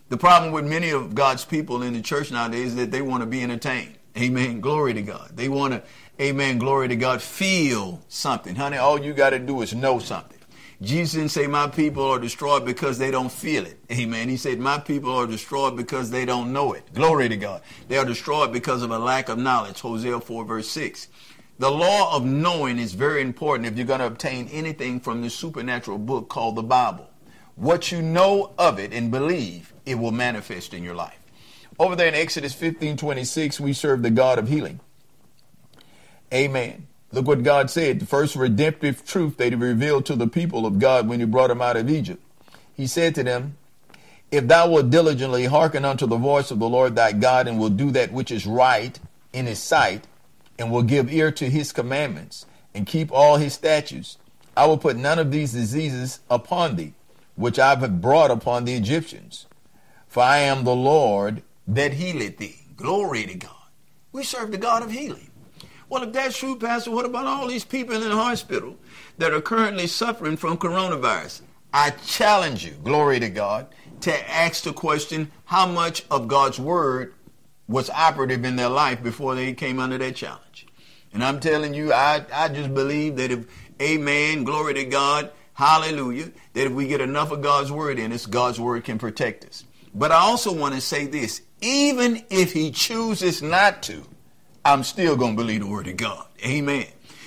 The 0.08 0.16
problem 0.16 0.52
with 0.52 0.66
many 0.66 0.90
of 0.90 1.14
God's 1.14 1.44
people 1.44 1.82
in 1.82 1.92
the 1.94 2.02
church 2.02 2.30
nowadays 2.30 2.68
is 2.68 2.76
that 2.76 2.90
they 2.90 3.02
want 3.02 3.22
to 3.22 3.26
be 3.26 3.42
entertained. 3.42 3.96
Amen. 4.16 4.60
Glory 4.60 4.94
to 4.94 5.02
God. 5.02 5.30
They 5.34 5.48
want 5.48 5.74
to, 5.74 5.82
amen, 6.20 6.58
glory 6.58 6.88
to 6.88 6.96
God, 6.96 7.20
feel 7.20 8.00
something. 8.08 8.54
Honey, 8.54 8.76
all 8.76 9.02
you 9.02 9.12
got 9.12 9.30
to 9.30 9.38
do 9.38 9.60
is 9.62 9.74
know 9.74 9.98
something. 9.98 10.38
Jesus 10.82 11.14
didn't 11.14 11.30
say, 11.30 11.46
My 11.46 11.68
people 11.68 12.04
are 12.04 12.18
destroyed 12.18 12.64
because 12.64 12.98
they 12.98 13.10
don't 13.10 13.30
feel 13.30 13.64
it. 13.64 13.78
Amen. 13.90 14.28
He 14.28 14.36
said, 14.36 14.58
My 14.58 14.78
people 14.78 15.12
are 15.12 15.26
destroyed 15.26 15.76
because 15.76 16.10
they 16.10 16.24
don't 16.24 16.52
know 16.52 16.72
it. 16.72 16.92
Glory 16.94 17.28
to 17.28 17.36
God. 17.36 17.62
They 17.88 17.96
are 17.96 18.04
destroyed 18.04 18.52
because 18.52 18.82
of 18.82 18.90
a 18.90 18.98
lack 18.98 19.28
of 19.28 19.38
knowledge. 19.38 19.80
Hosea 19.80 20.20
4, 20.20 20.44
verse 20.44 20.68
6. 20.68 21.08
The 21.58 21.70
law 21.70 22.16
of 22.16 22.24
knowing 22.24 22.78
is 22.78 22.94
very 22.94 23.22
important 23.22 23.68
if 23.68 23.76
you're 23.76 23.86
going 23.86 24.00
to 24.00 24.06
obtain 24.06 24.48
anything 24.48 24.98
from 24.98 25.22
the 25.22 25.30
supernatural 25.30 25.98
book 25.98 26.28
called 26.28 26.56
the 26.56 26.62
Bible. 26.64 27.08
What 27.54 27.92
you 27.92 28.02
know 28.02 28.52
of 28.58 28.80
it 28.80 28.92
and 28.92 29.12
believe 29.12 29.72
it 29.86 29.94
will 29.94 30.10
manifest 30.10 30.74
in 30.74 30.82
your 30.82 30.96
life. 30.96 31.18
Over 31.78 31.94
there 31.94 32.08
in 32.08 32.14
Exodus 32.14 32.54
15 32.54 32.96
26, 32.96 33.60
we 33.60 33.72
serve 33.72 34.02
the 34.02 34.10
God 34.10 34.38
of 34.38 34.48
healing. 34.48 34.80
Amen. 36.32 36.88
Look 37.14 37.26
what 37.26 37.42
God 37.42 37.70
said. 37.70 38.00
The 38.00 38.06
first 38.06 38.36
redemptive 38.36 39.04
truth 39.06 39.36
that 39.36 39.50
he 39.50 39.54
revealed 39.54 40.06
to 40.06 40.16
the 40.16 40.26
people 40.26 40.66
of 40.66 40.78
God 40.78 41.08
when 41.08 41.20
he 41.20 41.26
brought 41.26 41.48
them 41.48 41.62
out 41.62 41.76
of 41.76 41.88
Egypt. 41.88 42.22
He 42.74 42.86
said 42.86 43.14
to 43.14 43.22
them, 43.22 43.56
If 44.30 44.48
thou 44.48 44.70
wilt 44.70 44.90
diligently 44.90 45.44
hearken 45.44 45.84
unto 45.84 46.06
the 46.06 46.16
voice 46.16 46.50
of 46.50 46.58
the 46.58 46.68
Lord 46.68 46.96
thy 46.96 47.12
God, 47.12 47.46
and 47.46 47.58
will 47.58 47.70
do 47.70 47.90
that 47.92 48.12
which 48.12 48.30
is 48.30 48.46
right 48.46 48.98
in 49.32 49.46
his 49.46 49.60
sight, 49.60 50.06
and 50.58 50.70
will 50.70 50.82
give 50.82 51.12
ear 51.12 51.30
to 51.32 51.48
his 51.48 51.72
commandments, 51.72 52.46
and 52.74 52.86
keep 52.86 53.12
all 53.12 53.36
his 53.36 53.54
statutes, 53.54 54.18
I 54.56 54.66
will 54.66 54.78
put 54.78 54.96
none 54.96 55.18
of 55.18 55.30
these 55.30 55.52
diseases 55.52 56.20
upon 56.28 56.76
thee, 56.76 56.94
which 57.36 57.58
I 57.58 57.76
have 57.76 58.00
brought 58.00 58.30
upon 58.30 58.64
the 58.64 58.74
Egyptians 58.74 59.46
for 60.14 60.22
I 60.22 60.38
am 60.38 60.62
the 60.62 60.76
Lord 60.76 61.42
that 61.66 61.94
healeth 61.94 62.38
thee. 62.38 62.60
Glory 62.76 63.26
to 63.26 63.34
God. 63.34 63.50
We 64.12 64.22
serve 64.22 64.52
the 64.52 64.58
God 64.58 64.84
of 64.84 64.92
healing. 64.92 65.32
Well, 65.88 66.02
if 66.02 66.12
that's 66.12 66.38
true, 66.38 66.58
Pastor, 66.58 66.90
what 66.90 67.04
about 67.04 67.26
all 67.26 67.46
these 67.46 67.64
people 67.64 67.94
in 67.94 68.02
the 68.02 68.16
hospital 68.16 68.76
that 69.18 69.32
are 69.32 69.40
currently 69.40 69.86
suffering 69.86 70.36
from 70.36 70.56
coronavirus? 70.56 71.42
I 71.72 71.90
challenge 71.90 72.64
you, 72.64 72.72
glory 72.82 73.20
to 73.20 73.28
God, 73.28 73.66
to 74.02 74.30
ask 74.30 74.64
the 74.64 74.72
question 74.72 75.30
how 75.44 75.66
much 75.66 76.04
of 76.10 76.28
God's 76.28 76.58
word 76.58 77.14
was 77.66 77.90
operative 77.90 78.44
in 78.44 78.56
their 78.56 78.68
life 78.68 79.02
before 79.02 79.34
they 79.34 79.52
came 79.54 79.78
under 79.78 79.98
that 79.98 80.16
challenge. 80.16 80.66
And 81.12 81.22
I'm 81.22 81.40
telling 81.40 81.74
you, 81.74 81.92
I, 81.92 82.24
I 82.32 82.48
just 82.48 82.74
believe 82.74 83.16
that 83.16 83.30
if, 83.30 83.46
amen, 83.80 84.44
glory 84.44 84.74
to 84.74 84.84
God, 84.84 85.30
hallelujah, 85.54 86.30
that 86.52 86.66
if 86.66 86.72
we 86.72 86.86
get 86.86 87.00
enough 87.00 87.30
of 87.30 87.42
God's 87.42 87.70
word 87.70 87.98
in 87.98 88.12
us, 88.12 88.26
God's 88.26 88.60
word 88.60 88.84
can 88.84 88.98
protect 88.98 89.44
us. 89.44 89.64
But 89.94 90.10
I 90.10 90.16
also 90.16 90.52
want 90.52 90.74
to 90.74 90.80
say 90.80 91.06
this 91.06 91.42
even 91.60 92.24
if 92.30 92.52
he 92.52 92.70
chooses 92.70 93.42
not 93.42 93.82
to, 93.84 94.04
I'm 94.64 94.82
still 94.82 95.16
going 95.16 95.36
to 95.36 95.42
believe 95.42 95.60
the 95.60 95.66
word 95.66 95.88
of 95.88 95.96
God. 95.96 96.26
Amen. 96.44 96.86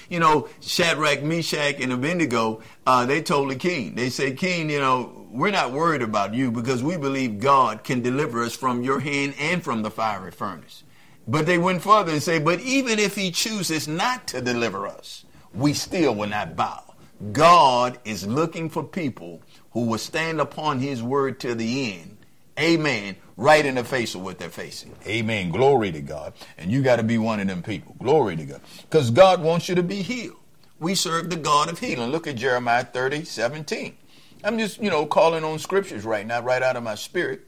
You 0.09 0.19
know, 0.19 0.47
Shadrach, 0.61 1.21
Meshach, 1.21 1.79
and 1.81 1.91
Abednego, 1.91 2.61
uh, 2.85 3.05
they 3.05 3.21
told 3.21 3.51
the 3.51 3.55
king, 3.55 3.95
they 3.95 4.09
said, 4.09 4.37
King, 4.37 4.69
you 4.69 4.79
know, 4.79 5.27
we're 5.29 5.51
not 5.51 5.73
worried 5.73 6.01
about 6.01 6.33
you 6.33 6.49
because 6.51 6.81
we 6.81 6.97
believe 6.97 7.39
God 7.39 7.83
can 7.83 8.01
deliver 8.01 8.41
us 8.43 8.55
from 8.55 8.83
your 8.83 9.01
hand 9.01 9.35
and 9.37 9.61
from 9.61 9.81
the 9.81 9.91
fiery 9.91 10.31
furnace. 10.31 10.83
But 11.27 11.45
they 11.45 11.57
went 11.57 11.81
further 11.81 12.13
and 12.13 12.23
say, 12.23 12.39
but 12.39 12.61
even 12.61 12.99
if 12.99 13.15
he 13.15 13.31
chooses 13.31 13.87
not 13.87 14.27
to 14.29 14.39
deliver 14.39 14.87
us, 14.87 15.25
we 15.53 15.73
still 15.73 16.15
will 16.15 16.29
not 16.29 16.55
bow 16.55 16.87
God 17.31 17.97
is 18.05 18.27
looking 18.27 18.69
for 18.69 18.83
people 18.83 19.41
who 19.71 19.85
will 19.85 19.97
stand 19.97 20.39
upon 20.39 20.79
his 20.79 21.01
word 21.01 21.39
to 21.39 21.55
the 21.55 21.93
end. 21.93 22.16
Amen. 22.59 23.15
Right 23.35 23.65
in 23.65 23.75
the 23.75 23.83
face 23.83 24.15
of 24.15 24.21
what 24.21 24.39
they're 24.39 24.49
facing. 24.49 24.95
Amen. 25.05 25.51
Glory 25.51 25.91
to 25.91 26.01
God. 26.01 26.33
And 26.57 26.71
you 26.71 26.81
got 26.81 26.95
to 26.95 27.03
be 27.03 27.17
one 27.17 27.39
of 27.39 27.47
them 27.47 27.61
people. 27.61 27.95
Glory 27.99 28.35
to 28.35 28.45
God. 28.45 28.61
Because 28.81 29.11
God 29.11 29.41
wants 29.41 29.69
you 29.69 29.75
to 29.75 29.83
be 29.83 30.01
healed. 30.01 30.37
We 30.79 30.95
serve 30.95 31.29
the 31.29 31.35
God 31.35 31.69
of 31.69 31.79
healing. 31.79 32.09
Look 32.11 32.27
at 32.27 32.35
Jeremiah 32.35 32.83
30, 32.83 33.25
17. 33.25 33.95
I'm 34.43 34.57
just, 34.57 34.81
you 34.81 34.89
know, 34.89 35.05
calling 35.05 35.43
on 35.43 35.59
scriptures 35.59 36.05
right 36.05 36.25
now, 36.25 36.41
right 36.41 36.61
out 36.61 36.75
of 36.75 36.83
my 36.83 36.95
spirit. 36.95 37.41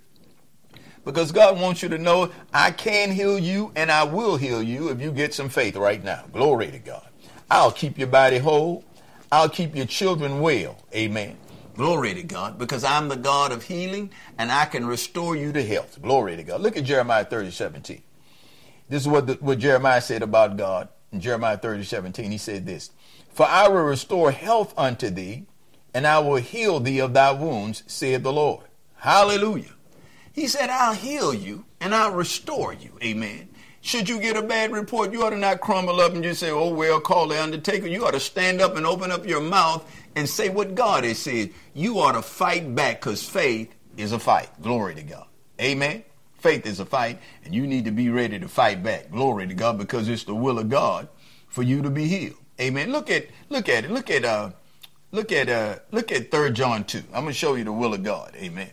Because 1.06 1.32
God 1.32 1.60
wants 1.60 1.82
you 1.82 1.90
to 1.90 1.98
know 1.98 2.32
I 2.54 2.72
can 2.72 3.12
heal 3.12 3.40
you 3.40 3.72
and 3.76 3.92
I 3.92 4.04
will 4.04 4.38
heal 4.38 4.62
you 4.62 4.90
if 4.90 5.02
you 5.02 5.12
get 5.12 5.34
some 5.34 5.50
faith 5.50 5.76
right 5.76 6.04
now. 6.04 6.26
Glory 6.34 6.70
to 6.72 6.80
God. 6.80 7.08
I'll 7.50 7.72
keep 7.72 7.98
your 7.98 8.08
body 8.08 8.38
whole. 8.38 8.84
I'll 9.32 9.50
keep 9.50 9.76
your 9.76 9.86
children 9.86 10.42
well. 10.42 10.78
Amen. 10.94 11.38
Glory 11.80 12.14
to 12.14 12.24
God, 12.24 12.58
because 12.58 12.84
I'm 12.84 13.08
the 13.08 13.16
God 13.16 13.54
of 13.54 13.64
healing 13.64 14.12
and 14.38 14.52
I 14.52 14.66
can 14.66 14.86
restore 14.86 15.38
you 15.38 15.54
to 15.54 15.66
health. 15.66 16.02
Glory 16.02 16.36
to 16.36 16.44
God. 16.44 16.60
Look 16.60 16.76
at 16.76 16.84
Jeremiah 16.84 17.24
30, 17.24 17.52
17. 17.52 18.02
This 18.90 19.04
is 19.04 19.08
what, 19.08 19.28
the, 19.28 19.36
what 19.36 19.60
Jeremiah 19.60 20.02
said 20.02 20.22
about 20.22 20.58
God 20.58 20.90
in 21.14 21.22
Jeremiah 21.22 21.56
30, 21.58 21.86
17. 21.86 22.32
He 22.32 22.38
said 22.38 22.66
this 22.66 22.92
For 23.32 23.46
I 23.46 23.70
will 23.70 23.84
restore 23.84 24.32
health 24.32 24.74
unto 24.78 25.10
thee, 25.10 25.46
and 25.94 26.06
I 26.06 26.20
will 26.20 26.36
heal 26.36 26.82
thee 26.82 27.00
of 27.00 27.14
thy 27.14 27.32
wounds, 27.32 27.84
saith 27.88 28.24
the 28.24 28.34
Lord. 28.34 28.66
Hallelujah. 28.98 29.72
He 30.34 30.48
said, 30.48 30.70
I'll 30.70 30.96
heal 30.96 31.34
you 31.34 31.64
and 31.80 31.96
I'll 31.96 32.12
restore 32.12 32.74
you. 32.74 33.00
Amen. 33.02 33.48
Should 33.80 34.10
you 34.10 34.20
get 34.20 34.36
a 34.36 34.42
bad 34.42 34.74
report, 34.74 35.14
you 35.14 35.24
ought 35.24 35.30
to 35.30 35.38
not 35.38 35.62
crumble 35.62 36.02
up 36.02 36.14
and 36.14 36.24
just 36.24 36.42
say, 36.42 36.52
oh, 36.52 36.74
well, 36.74 37.00
call 37.00 37.30
the 37.30 37.42
undertaker. 37.42 37.88
You 37.88 38.06
ought 38.06 38.12
to 38.12 38.20
stand 38.20 38.60
up 38.60 38.76
and 38.76 38.86
open 38.86 39.12
up 39.12 39.26
your 39.26 39.40
mouth 39.40 39.90
and 40.16 40.28
say 40.28 40.50
what 40.50 40.76
God 40.76 41.04
has 41.04 41.20
said. 41.20 41.52
You 41.74 42.00
ought 42.00 42.14
to 42.14 42.22
fight 42.22 42.76
back 42.76 43.02
because 43.02 43.28
faith 43.28 43.74
is 43.98 44.12
a 44.12 44.20
fight. 44.20 44.50
Glory 44.62 44.96
to 44.96 45.04
God. 45.04 45.28
Amen. 45.62 46.04
Faith 46.40 46.66
is 46.66 46.80
a 46.80 46.86
fight, 46.86 47.20
and 47.44 47.54
you 47.54 47.68
need 47.68 47.86
to 47.86 47.92
be 47.92 48.10
ready 48.10 48.40
to 48.40 48.48
fight 48.48 48.82
back. 48.82 49.12
Glory 49.12 49.48
to 49.48 49.54
God, 49.54 49.78
because 49.78 50.08
it's 50.08 50.24
the 50.24 50.36
will 50.36 50.58
of 50.58 50.70
God 50.70 51.10
for 51.50 51.64
you 51.64 51.82
to 51.82 51.90
be 51.90 52.08
healed. 52.08 52.38
Amen. 52.62 52.92
Look 52.92 53.10
at 53.10 53.28
look 53.50 53.68
at 53.70 53.86
it. 53.86 53.92
Look 53.92 54.10
at 54.10 54.24
uh 54.24 54.52
look 55.12 55.32
at 55.32 55.50
uh 55.50 55.80
look 55.92 56.12
at 56.12 56.32
third 56.32 56.56
John 56.56 56.84
2. 56.84 57.00
I'm 57.14 57.24
gonna 57.24 57.34
show 57.34 57.56
you 57.56 57.64
the 57.64 57.74
will 57.74 57.94
of 57.94 58.04
God. 58.04 58.36
Amen. 58.36 58.70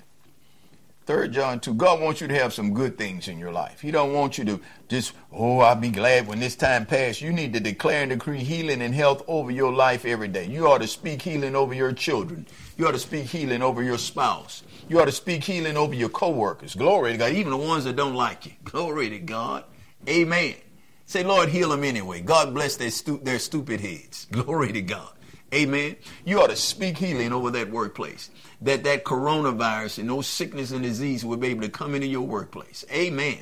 Third 1.06 1.32
John 1.32 1.60
2. 1.60 1.74
God 1.74 2.00
wants 2.00 2.20
you 2.20 2.26
to 2.26 2.34
have 2.34 2.52
some 2.52 2.74
good 2.74 2.98
things 2.98 3.28
in 3.28 3.38
your 3.38 3.52
life. 3.52 3.80
He 3.80 3.92
don't 3.92 4.12
want 4.12 4.38
you 4.38 4.44
to 4.46 4.60
just, 4.88 5.12
oh, 5.32 5.60
I'll 5.60 5.76
be 5.76 5.90
glad 5.90 6.26
when 6.26 6.40
this 6.40 6.56
time 6.56 6.84
passes. 6.84 7.22
You 7.22 7.32
need 7.32 7.52
to 7.52 7.60
declare 7.60 8.02
and 8.02 8.10
decree 8.10 8.42
healing 8.42 8.82
and 8.82 8.92
health 8.92 9.22
over 9.28 9.52
your 9.52 9.72
life 9.72 10.04
every 10.04 10.26
day. 10.26 10.46
You 10.46 10.66
ought 10.66 10.82
to 10.82 10.88
speak 10.88 11.22
healing 11.22 11.54
over 11.54 11.72
your 11.74 11.92
children. 11.92 12.44
You 12.76 12.88
ought 12.88 12.92
to 12.92 12.98
speak 12.98 13.26
healing 13.26 13.62
over 13.62 13.84
your 13.84 13.98
spouse. 13.98 14.64
You 14.88 15.00
ought 15.00 15.04
to 15.04 15.12
speak 15.12 15.44
healing 15.44 15.76
over 15.76 15.94
your 15.94 16.08
coworkers. 16.08 16.74
Glory 16.74 17.12
to 17.12 17.18
God. 17.18 17.32
Even 17.32 17.52
the 17.52 17.56
ones 17.56 17.84
that 17.84 17.94
don't 17.94 18.14
like 18.14 18.44
you. 18.44 18.52
Glory 18.64 19.08
to 19.10 19.20
God. 19.20 19.62
Amen. 20.08 20.56
Say, 21.04 21.22
Lord, 21.22 21.50
heal 21.50 21.68
them 21.68 21.84
anyway. 21.84 22.20
God 22.20 22.52
bless 22.52 22.76
their, 22.76 22.90
stu- 22.90 23.20
their 23.22 23.38
stupid 23.38 23.80
heads. 23.80 24.26
Glory 24.32 24.72
to 24.72 24.82
God. 24.82 25.12
Amen. 25.54 25.96
You 26.24 26.40
ought 26.40 26.50
to 26.50 26.56
speak 26.56 26.98
healing 26.98 27.32
over 27.32 27.50
that 27.52 27.70
workplace 27.70 28.30
that 28.62 28.84
that 28.84 29.04
coronavirus 29.04 29.98
and 29.98 30.08
no 30.08 30.22
sickness 30.22 30.72
and 30.72 30.82
disease 30.82 31.24
will 31.24 31.36
be 31.36 31.48
able 31.48 31.62
to 31.62 31.68
come 31.68 31.94
into 31.94 32.06
your 32.06 32.22
workplace. 32.22 32.84
Amen. 32.92 33.38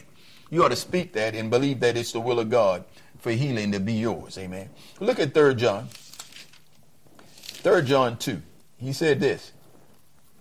You 0.50 0.64
ought 0.64 0.68
to 0.68 0.76
speak 0.76 1.12
that 1.14 1.34
and 1.34 1.50
believe 1.50 1.80
that 1.80 1.96
it's 1.96 2.12
the 2.12 2.20
will 2.20 2.40
of 2.40 2.50
God 2.50 2.84
for 3.18 3.30
healing 3.30 3.72
to 3.72 3.80
be 3.80 3.94
yours. 3.94 4.36
Amen. 4.36 4.68
Look 5.00 5.18
at 5.18 5.32
3 5.32 5.54
John. 5.54 5.88
3 7.64 7.82
John 7.82 8.16
2. 8.18 8.42
He 8.76 8.92
said 8.92 9.20
this. 9.20 9.52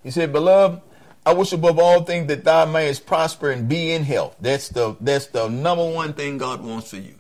He 0.04 0.12
said, 0.12 0.34
Beloved, 0.34 0.82
I 1.26 1.34
wish 1.34 1.54
above 1.54 1.80
all 1.80 2.04
things 2.04 2.28
that 2.28 2.44
thou 2.44 2.66
mayest 2.66 3.06
prosper 3.06 3.52
and 3.52 3.70
be 3.70 3.92
in 3.92 4.04
health. 4.04 4.36
That's 4.42 4.68
the 4.68 4.98
that's 5.00 5.28
the 5.28 5.48
number 5.48 5.90
one 5.90 6.14
thing 6.14 6.38
God 6.38 6.62
wants 6.62 6.90
for 6.90 6.98
you. 6.98 7.16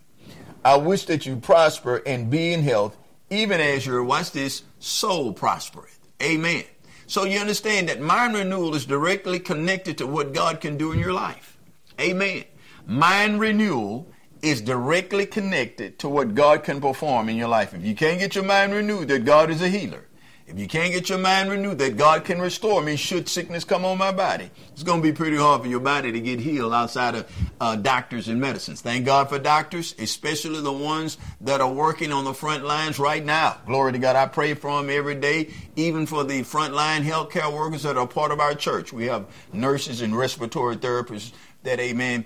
I 0.65 0.75
wish 0.75 1.05
that 1.05 1.25
you 1.25 1.37
prosper 1.37 2.01
and 2.05 2.29
be 2.29 2.51
in 2.51 2.63
health, 2.63 2.97
even 3.33 3.59
as 3.59 3.85
your 3.85 4.03
watch 4.03 4.31
this 4.31 4.63
soul 4.79 5.33
prospereth. 5.33 5.99
Amen. 6.21 6.63
So 7.07 7.25
you 7.25 7.39
understand 7.39 7.89
that 7.89 7.99
mind 7.99 8.35
renewal 8.35 8.75
is 8.75 8.85
directly 8.85 9.39
connected 9.39 9.97
to 9.97 10.07
what 10.07 10.33
God 10.33 10.61
can 10.61 10.77
do 10.77 10.91
in 10.91 10.99
your 10.99 11.13
life. 11.13 11.57
Amen. 11.99 12.45
Mind 12.87 13.39
renewal 13.39 14.07
is 14.41 14.61
directly 14.61 15.25
connected 15.25 15.97
to 15.99 16.09
what 16.09 16.35
God 16.35 16.63
can 16.63 16.81
perform 16.81 17.29
in 17.29 17.35
your 17.35 17.47
life. 17.47 17.73
If 17.73 17.83
you 17.83 17.95
can't 17.95 18.19
get 18.19 18.35
your 18.35 18.43
mind 18.43 18.73
renewed 18.73 19.07
that 19.07 19.25
God 19.25 19.49
is 19.49 19.61
a 19.61 19.69
healer, 19.69 20.05
if 20.45 20.59
you 20.59 20.67
can't 20.67 20.91
get 20.91 21.07
your 21.07 21.19
mind 21.19 21.49
renewed 21.49 21.77
that 21.79 21.95
God 21.95 22.25
can 22.25 22.41
restore 22.41 22.81
me 22.81 22.97
should 22.97 23.29
sickness 23.29 23.63
come 23.63 23.85
on 23.85 23.97
my 23.97 24.11
body, 24.11 24.51
it's 24.73 24.83
going 24.83 25.01
to 25.01 25.03
be 25.03 25.13
pretty 25.13 25.37
hard 25.37 25.61
for 25.61 25.67
your 25.67 25.79
body 25.79 26.11
to 26.11 26.19
get 26.19 26.39
healed 26.39 26.73
outside 26.73 27.15
of 27.15 27.31
uh, 27.61 27.75
doctors 27.77 28.27
and 28.27 28.41
medicines. 28.41 28.81
Thank 28.81 29.05
God 29.05 29.29
for 29.29 29.39
doctors, 29.39 29.95
especially 29.99 30.61
the 30.61 30.71
ones 30.71 31.17
that 31.41 31.61
are 31.61 31.71
working 31.71 32.11
on 32.11 32.25
the 32.25 32.33
front 32.33 32.65
lines 32.65 32.99
right 32.99 33.23
now. 33.23 33.57
Glory 33.65 33.93
to 33.93 33.99
God. 33.99 34.17
I 34.17 34.25
pray 34.25 34.53
for 34.53 34.81
them 34.81 34.89
every 34.89 35.15
day, 35.15 35.53
even 35.77 36.05
for 36.05 36.25
the 36.25 36.41
frontline 36.41 37.03
healthcare 37.03 37.51
workers 37.51 37.83
that 37.83 37.97
are 37.97 38.07
part 38.07 38.31
of 38.31 38.39
our 38.41 38.53
church. 38.53 38.91
We 38.91 39.05
have 39.05 39.27
nurses 39.53 40.01
and 40.01 40.15
respiratory 40.15 40.75
therapists 40.75 41.31
that, 41.63 41.79
amen, 41.79 42.25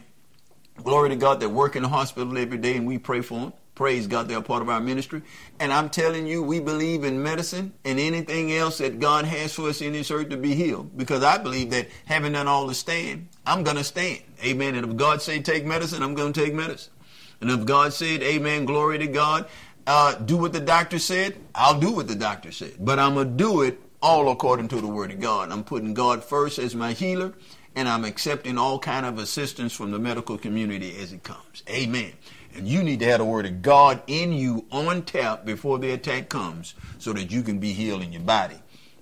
glory 0.83 1.09
to 1.09 1.15
God, 1.15 1.39
that 1.41 1.49
work 1.49 1.75
in 1.75 1.83
the 1.83 1.89
hospital 1.89 2.35
every 2.37 2.57
day, 2.57 2.77
and 2.77 2.87
we 2.87 2.97
pray 2.97 3.21
for 3.21 3.39
them. 3.39 3.53
Praise 3.77 4.07
God, 4.07 4.27
they're 4.27 4.41
part 4.41 4.63
of 4.63 4.69
our 4.69 4.81
ministry. 4.81 5.21
And 5.59 5.71
I'm 5.71 5.91
telling 5.91 6.25
you, 6.25 6.41
we 6.41 6.59
believe 6.59 7.03
in 7.03 7.21
medicine 7.21 7.73
and 7.85 7.99
anything 7.99 8.51
else 8.51 8.79
that 8.79 8.99
God 8.99 9.25
has 9.25 9.53
for 9.53 9.69
us 9.69 9.81
in 9.81 9.93
this 9.93 10.09
earth 10.09 10.29
to 10.29 10.37
be 10.37 10.55
healed. 10.55 10.97
Because 10.97 11.21
I 11.21 11.37
believe 11.37 11.69
that 11.69 11.87
having 12.05 12.33
done 12.33 12.47
all 12.47 12.67
to 12.69 12.73
stand, 12.73 13.27
I'm 13.45 13.61
going 13.61 13.77
to 13.77 13.83
stand. 13.83 14.23
Amen. 14.43 14.73
And 14.73 14.89
if 14.89 14.97
God 14.97 15.21
say 15.21 15.43
take 15.43 15.63
medicine, 15.63 16.01
I'm 16.01 16.15
going 16.15 16.33
to 16.33 16.43
take 16.43 16.55
medicine. 16.55 16.91
And 17.39 17.51
if 17.51 17.67
God 17.67 17.93
said, 17.93 18.23
amen, 18.23 18.65
glory 18.65 18.97
to 18.97 19.05
God, 19.05 19.47
uh, 19.85 20.15
do 20.15 20.37
what 20.37 20.53
the 20.53 20.59
doctor 20.59 20.97
said, 20.97 21.37
I'll 21.53 21.79
do 21.79 21.91
what 21.91 22.07
the 22.07 22.15
doctor 22.15 22.51
said. 22.51 22.77
But 22.79 22.97
I'm 22.97 23.13
going 23.13 23.37
to 23.37 23.43
do 23.43 23.61
it 23.61 23.79
all 24.01 24.31
according 24.31 24.69
to 24.69 24.81
the 24.81 24.87
word 24.87 25.11
of 25.11 25.19
God. 25.19 25.51
I'm 25.51 25.63
putting 25.63 25.93
God 25.93 26.23
first 26.23 26.57
as 26.57 26.73
my 26.73 26.93
healer 26.93 27.31
and 27.75 27.87
I'm 27.87 28.05
accepting 28.05 28.57
all 28.57 28.79
kind 28.79 29.05
of 29.05 29.19
assistance 29.19 29.71
from 29.71 29.91
the 29.91 29.99
medical 29.99 30.35
community 30.35 30.97
as 30.99 31.13
it 31.13 31.21
comes. 31.21 31.61
Amen. 31.69 32.13
And 32.57 32.67
you 32.67 32.81
need 32.81 32.99
to 33.01 33.05
have 33.05 33.19
the 33.19 33.25
word 33.25 33.45
of 33.45 33.61
God 33.61 34.01
in 34.07 34.33
you 34.33 34.65
on 34.71 35.03
tap 35.03 35.45
before 35.45 35.77
the 35.77 35.91
attack 35.91 36.27
comes 36.27 36.73
so 36.97 37.13
that 37.13 37.31
you 37.31 37.43
can 37.43 37.59
be 37.59 37.71
healed 37.71 38.01
in 38.01 38.11
your 38.11 38.23
body 38.23 38.57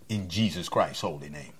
in 0.09 0.27
Jesus 0.27 0.67
Christ's 0.67 1.01
holy 1.01 1.29
name. 1.29 1.53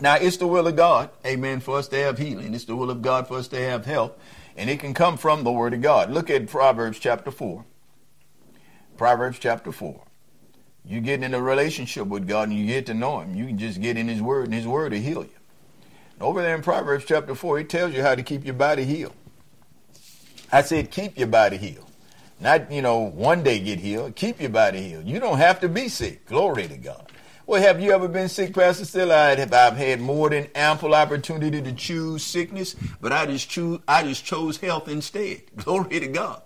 Now, 0.00 0.14
it's 0.14 0.38
the 0.38 0.46
will 0.46 0.66
of 0.66 0.74
God, 0.74 1.10
amen, 1.26 1.60
for 1.60 1.76
us 1.76 1.88
to 1.88 1.96
have 1.96 2.16
healing. 2.16 2.54
It's 2.54 2.64
the 2.64 2.74
will 2.74 2.90
of 2.90 3.02
God 3.02 3.28
for 3.28 3.36
us 3.36 3.48
to 3.48 3.60
have 3.60 3.84
health. 3.84 4.12
And 4.56 4.70
it 4.70 4.80
can 4.80 4.94
come 4.94 5.18
from 5.18 5.44
the 5.44 5.52
word 5.52 5.74
of 5.74 5.82
God. 5.82 6.10
Look 6.10 6.30
at 6.30 6.46
Proverbs 6.46 6.98
chapter 6.98 7.30
4. 7.30 7.64
Proverbs 8.96 9.38
chapter 9.38 9.70
4. 9.70 10.02
You 10.84 11.00
get 11.00 11.22
in 11.22 11.34
a 11.34 11.42
relationship 11.42 12.06
with 12.06 12.26
God 12.26 12.48
and 12.48 12.56
you 12.56 12.66
get 12.66 12.86
to 12.86 12.94
know 12.94 13.20
Him. 13.20 13.34
You 13.34 13.46
can 13.46 13.58
just 13.58 13.80
get 13.80 13.98
in 13.98 14.08
His 14.08 14.22
Word, 14.22 14.46
and 14.46 14.54
His 14.54 14.66
Word 14.66 14.92
will 14.92 15.00
heal 15.00 15.24
you. 15.24 15.30
Over 16.20 16.40
there 16.40 16.54
in 16.54 16.62
Proverbs 16.62 17.04
chapter 17.04 17.34
4, 17.34 17.58
He 17.58 17.64
tells 17.64 17.94
you 17.94 18.02
how 18.02 18.14
to 18.14 18.22
keep 18.22 18.44
your 18.44 18.54
body 18.54 18.84
healed. 18.84 19.14
I 20.52 20.62
said, 20.62 20.90
keep 20.90 21.18
your 21.18 21.28
body 21.28 21.56
healed. 21.56 21.90
Not, 22.38 22.70
you 22.70 22.82
know, 22.82 22.98
one 22.98 23.42
day 23.42 23.58
get 23.58 23.78
healed. 23.78 24.16
Keep 24.16 24.40
your 24.40 24.50
body 24.50 24.82
healed. 24.82 25.06
You 25.06 25.18
don't 25.18 25.38
have 25.38 25.60
to 25.60 25.68
be 25.68 25.88
sick. 25.88 26.26
Glory 26.26 26.68
to 26.68 26.76
God. 26.76 27.10
Well, 27.46 27.62
have 27.62 27.80
you 27.80 27.92
ever 27.92 28.06
been 28.06 28.28
sick, 28.28 28.54
Pastor 28.54 28.84
Still? 28.84 29.12
I 29.12 29.34
have, 29.34 29.52
I've 29.52 29.76
had 29.76 30.00
more 30.00 30.30
than 30.30 30.48
ample 30.54 30.94
opportunity 30.94 31.60
to 31.62 31.72
choose 31.72 32.22
sickness, 32.22 32.76
but 33.00 33.12
I 33.12 33.26
just 33.26 33.50
choose 33.50 33.80
I 33.88 34.04
just 34.04 34.24
chose 34.24 34.58
health 34.58 34.88
instead. 34.88 35.42
Glory 35.56 36.00
to 36.00 36.06
God. 36.06 36.42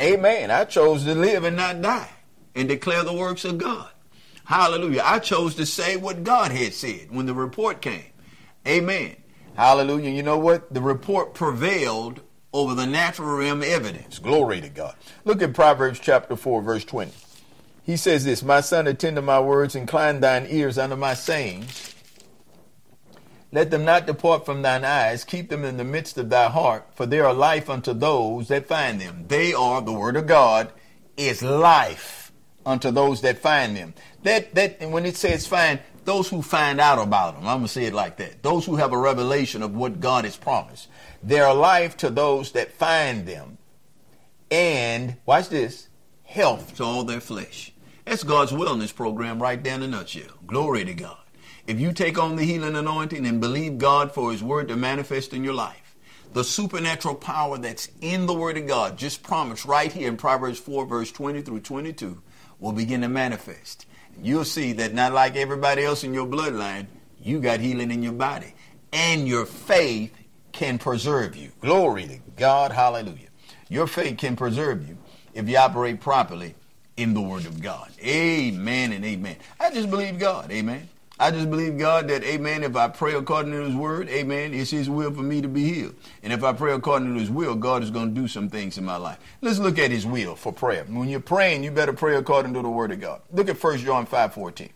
Amen. 0.00 0.50
I 0.50 0.64
chose 0.64 1.04
to 1.04 1.14
live 1.14 1.44
and 1.44 1.56
not 1.56 1.80
die 1.80 2.10
and 2.54 2.68
declare 2.68 3.04
the 3.04 3.12
works 3.12 3.44
of 3.44 3.58
God. 3.58 3.88
Hallelujah. 4.44 5.02
I 5.04 5.20
chose 5.20 5.54
to 5.56 5.66
say 5.66 5.96
what 5.96 6.24
God 6.24 6.50
had 6.50 6.74
said 6.74 7.10
when 7.10 7.26
the 7.26 7.34
report 7.34 7.80
came. 7.80 8.04
Amen. 8.66 9.16
Hallelujah. 9.54 10.10
You 10.10 10.22
know 10.22 10.38
what? 10.38 10.72
The 10.72 10.80
report 10.80 11.34
prevailed 11.34 12.20
over 12.52 12.74
the 12.74 12.86
natural 12.86 13.36
realm 13.36 13.62
evidence. 13.62 14.18
Glory 14.18 14.60
to 14.60 14.68
God. 14.68 14.94
Look 15.24 15.42
at 15.42 15.54
Proverbs 15.54 15.98
chapter 16.00 16.36
4, 16.36 16.62
verse 16.62 16.84
20. 16.84 17.12
He 17.84 17.96
says 17.96 18.24
this 18.24 18.42
My 18.42 18.60
son, 18.60 18.86
attend 18.86 19.16
to 19.16 19.22
my 19.22 19.40
words, 19.40 19.74
incline 19.74 20.20
thine 20.20 20.46
ears 20.48 20.78
unto 20.78 20.96
my 20.96 21.14
sayings. 21.14 21.94
Let 23.50 23.70
them 23.70 23.84
not 23.84 24.06
depart 24.06 24.46
from 24.46 24.62
thine 24.62 24.84
eyes, 24.84 25.24
keep 25.24 25.50
them 25.50 25.64
in 25.64 25.76
the 25.76 25.84
midst 25.84 26.16
of 26.16 26.30
thy 26.30 26.48
heart, 26.48 26.86
for 26.94 27.04
they 27.04 27.20
are 27.20 27.34
life 27.34 27.68
unto 27.68 27.92
those 27.92 28.48
that 28.48 28.66
find 28.66 28.98
them. 28.98 29.26
They 29.28 29.52
are, 29.52 29.82
the 29.82 29.92
word 29.92 30.16
of 30.16 30.26
God, 30.26 30.72
is 31.18 31.42
life 31.42 32.32
unto 32.64 32.90
those 32.90 33.20
that 33.22 33.38
find 33.38 33.76
them. 33.76 33.92
That 34.22 34.54
that 34.54 34.80
when 34.88 35.04
it 35.04 35.16
says 35.16 35.46
find, 35.46 35.80
those 36.04 36.28
who 36.28 36.42
find 36.42 36.80
out 36.80 36.98
about 36.98 37.34
them. 37.34 37.46
I'm 37.46 37.58
gonna 37.58 37.68
say 37.68 37.84
it 37.84 37.92
like 37.92 38.16
that. 38.16 38.42
Those 38.42 38.64
who 38.64 38.76
have 38.76 38.92
a 38.92 38.98
revelation 38.98 39.62
of 39.62 39.74
what 39.74 40.00
God 40.00 40.24
has 40.24 40.36
promised. 40.36 40.88
Their 41.22 41.52
life 41.54 41.96
to 41.98 42.10
those 42.10 42.52
that 42.52 42.72
find 42.72 43.26
them. 43.26 43.58
And 44.50 45.16
watch 45.24 45.48
this, 45.48 45.88
health 46.24 46.76
to 46.76 46.84
all 46.84 47.04
their 47.04 47.20
flesh. 47.20 47.72
That's 48.04 48.24
God's 48.24 48.52
wellness 48.52 48.94
program 48.94 49.40
right 49.40 49.62
down 49.62 49.82
in 49.82 49.94
a 49.94 49.96
nutshell. 49.96 50.38
Glory 50.46 50.84
to 50.84 50.94
God. 50.94 51.18
If 51.66 51.78
you 51.78 51.92
take 51.92 52.18
on 52.18 52.34
the 52.34 52.44
healing 52.44 52.74
anointing 52.74 53.24
and 53.24 53.40
believe 53.40 53.78
God 53.78 54.12
for 54.12 54.32
His 54.32 54.42
word 54.42 54.68
to 54.68 54.76
manifest 54.76 55.32
in 55.32 55.44
your 55.44 55.54
life, 55.54 55.94
the 56.32 56.42
supernatural 56.42 57.14
power 57.14 57.58
that's 57.58 57.88
in 58.00 58.26
the 58.26 58.34
word 58.34 58.56
of 58.56 58.66
God, 58.66 58.98
just 58.98 59.22
promised 59.22 59.64
right 59.64 59.92
here 59.92 60.08
in 60.08 60.16
Proverbs 60.16 60.58
4, 60.58 60.86
verse 60.86 61.12
20 61.12 61.42
through 61.42 61.60
22, 61.60 62.20
will 62.58 62.72
begin 62.72 63.02
to 63.02 63.08
manifest. 63.08 63.86
You'll 64.20 64.44
see 64.44 64.72
that 64.74 64.94
not 64.94 65.12
like 65.12 65.36
everybody 65.36 65.84
else 65.84 66.04
in 66.04 66.14
your 66.14 66.26
bloodline, 66.26 66.86
you 67.22 67.40
got 67.40 67.60
healing 67.60 67.90
in 67.90 68.02
your 68.02 68.12
body. 68.12 68.54
And 68.92 69.28
your 69.28 69.46
faith 69.46 70.12
can 70.52 70.78
preserve 70.78 71.36
you. 71.36 71.50
Glory 71.60 72.06
to 72.06 72.18
God. 72.36 72.72
Hallelujah. 72.72 73.28
Your 73.68 73.86
faith 73.86 74.18
can 74.18 74.36
preserve 74.36 74.86
you 74.88 74.98
if 75.34 75.48
you 75.48 75.56
operate 75.56 76.00
properly 76.00 76.54
in 76.96 77.14
the 77.14 77.20
Word 77.20 77.46
of 77.46 77.62
God. 77.62 77.90
Amen 78.04 78.92
and 78.92 79.04
amen. 79.04 79.36
I 79.58 79.70
just 79.70 79.90
believe 79.90 80.18
God. 80.18 80.50
Amen. 80.50 80.88
I 81.22 81.30
just 81.30 81.50
believe 81.50 81.78
God 81.78 82.08
that, 82.08 82.24
amen, 82.24 82.64
if 82.64 82.74
I 82.74 82.88
pray 82.88 83.14
according 83.14 83.52
to 83.52 83.58
His 83.58 83.76
word, 83.76 84.08
amen, 84.08 84.54
it's 84.54 84.72
His 84.72 84.90
will 84.90 85.12
for 85.12 85.22
me 85.22 85.40
to 85.40 85.46
be 85.46 85.72
healed. 85.72 85.94
And 86.22 86.32
if 86.32 86.42
I 86.42 86.52
pray 86.52 86.72
according 86.72 87.14
to 87.14 87.20
His 87.20 87.30
will, 87.30 87.54
God 87.54 87.84
is 87.84 87.92
going 87.92 88.12
to 88.12 88.20
do 88.20 88.26
some 88.26 88.48
things 88.48 88.76
in 88.76 88.84
my 88.84 88.96
life. 88.96 89.18
Let's 89.40 89.60
look 89.60 89.78
at 89.78 89.92
His 89.92 90.04
will 90.04 90.34
for 90.34 90.52
prayer. 90.52 90.84
When 90.88 91.08
you're 91.08 91.20
praying, 91.20 91.62
you 91.62 91.70
better 91.70 91.92
pray 91.92 92.16
according 92.16 92.54
to 92.54 92.62
the 92.62 92.68
word 92.68 92.90
of 92.90 93.00
God. 93.00 93.20
Look 93.30 93.48
at 93.48 93.62
1 93.62 93.78
John 93.78 94.04
5 94.04 94.34
14. 94.34 94.70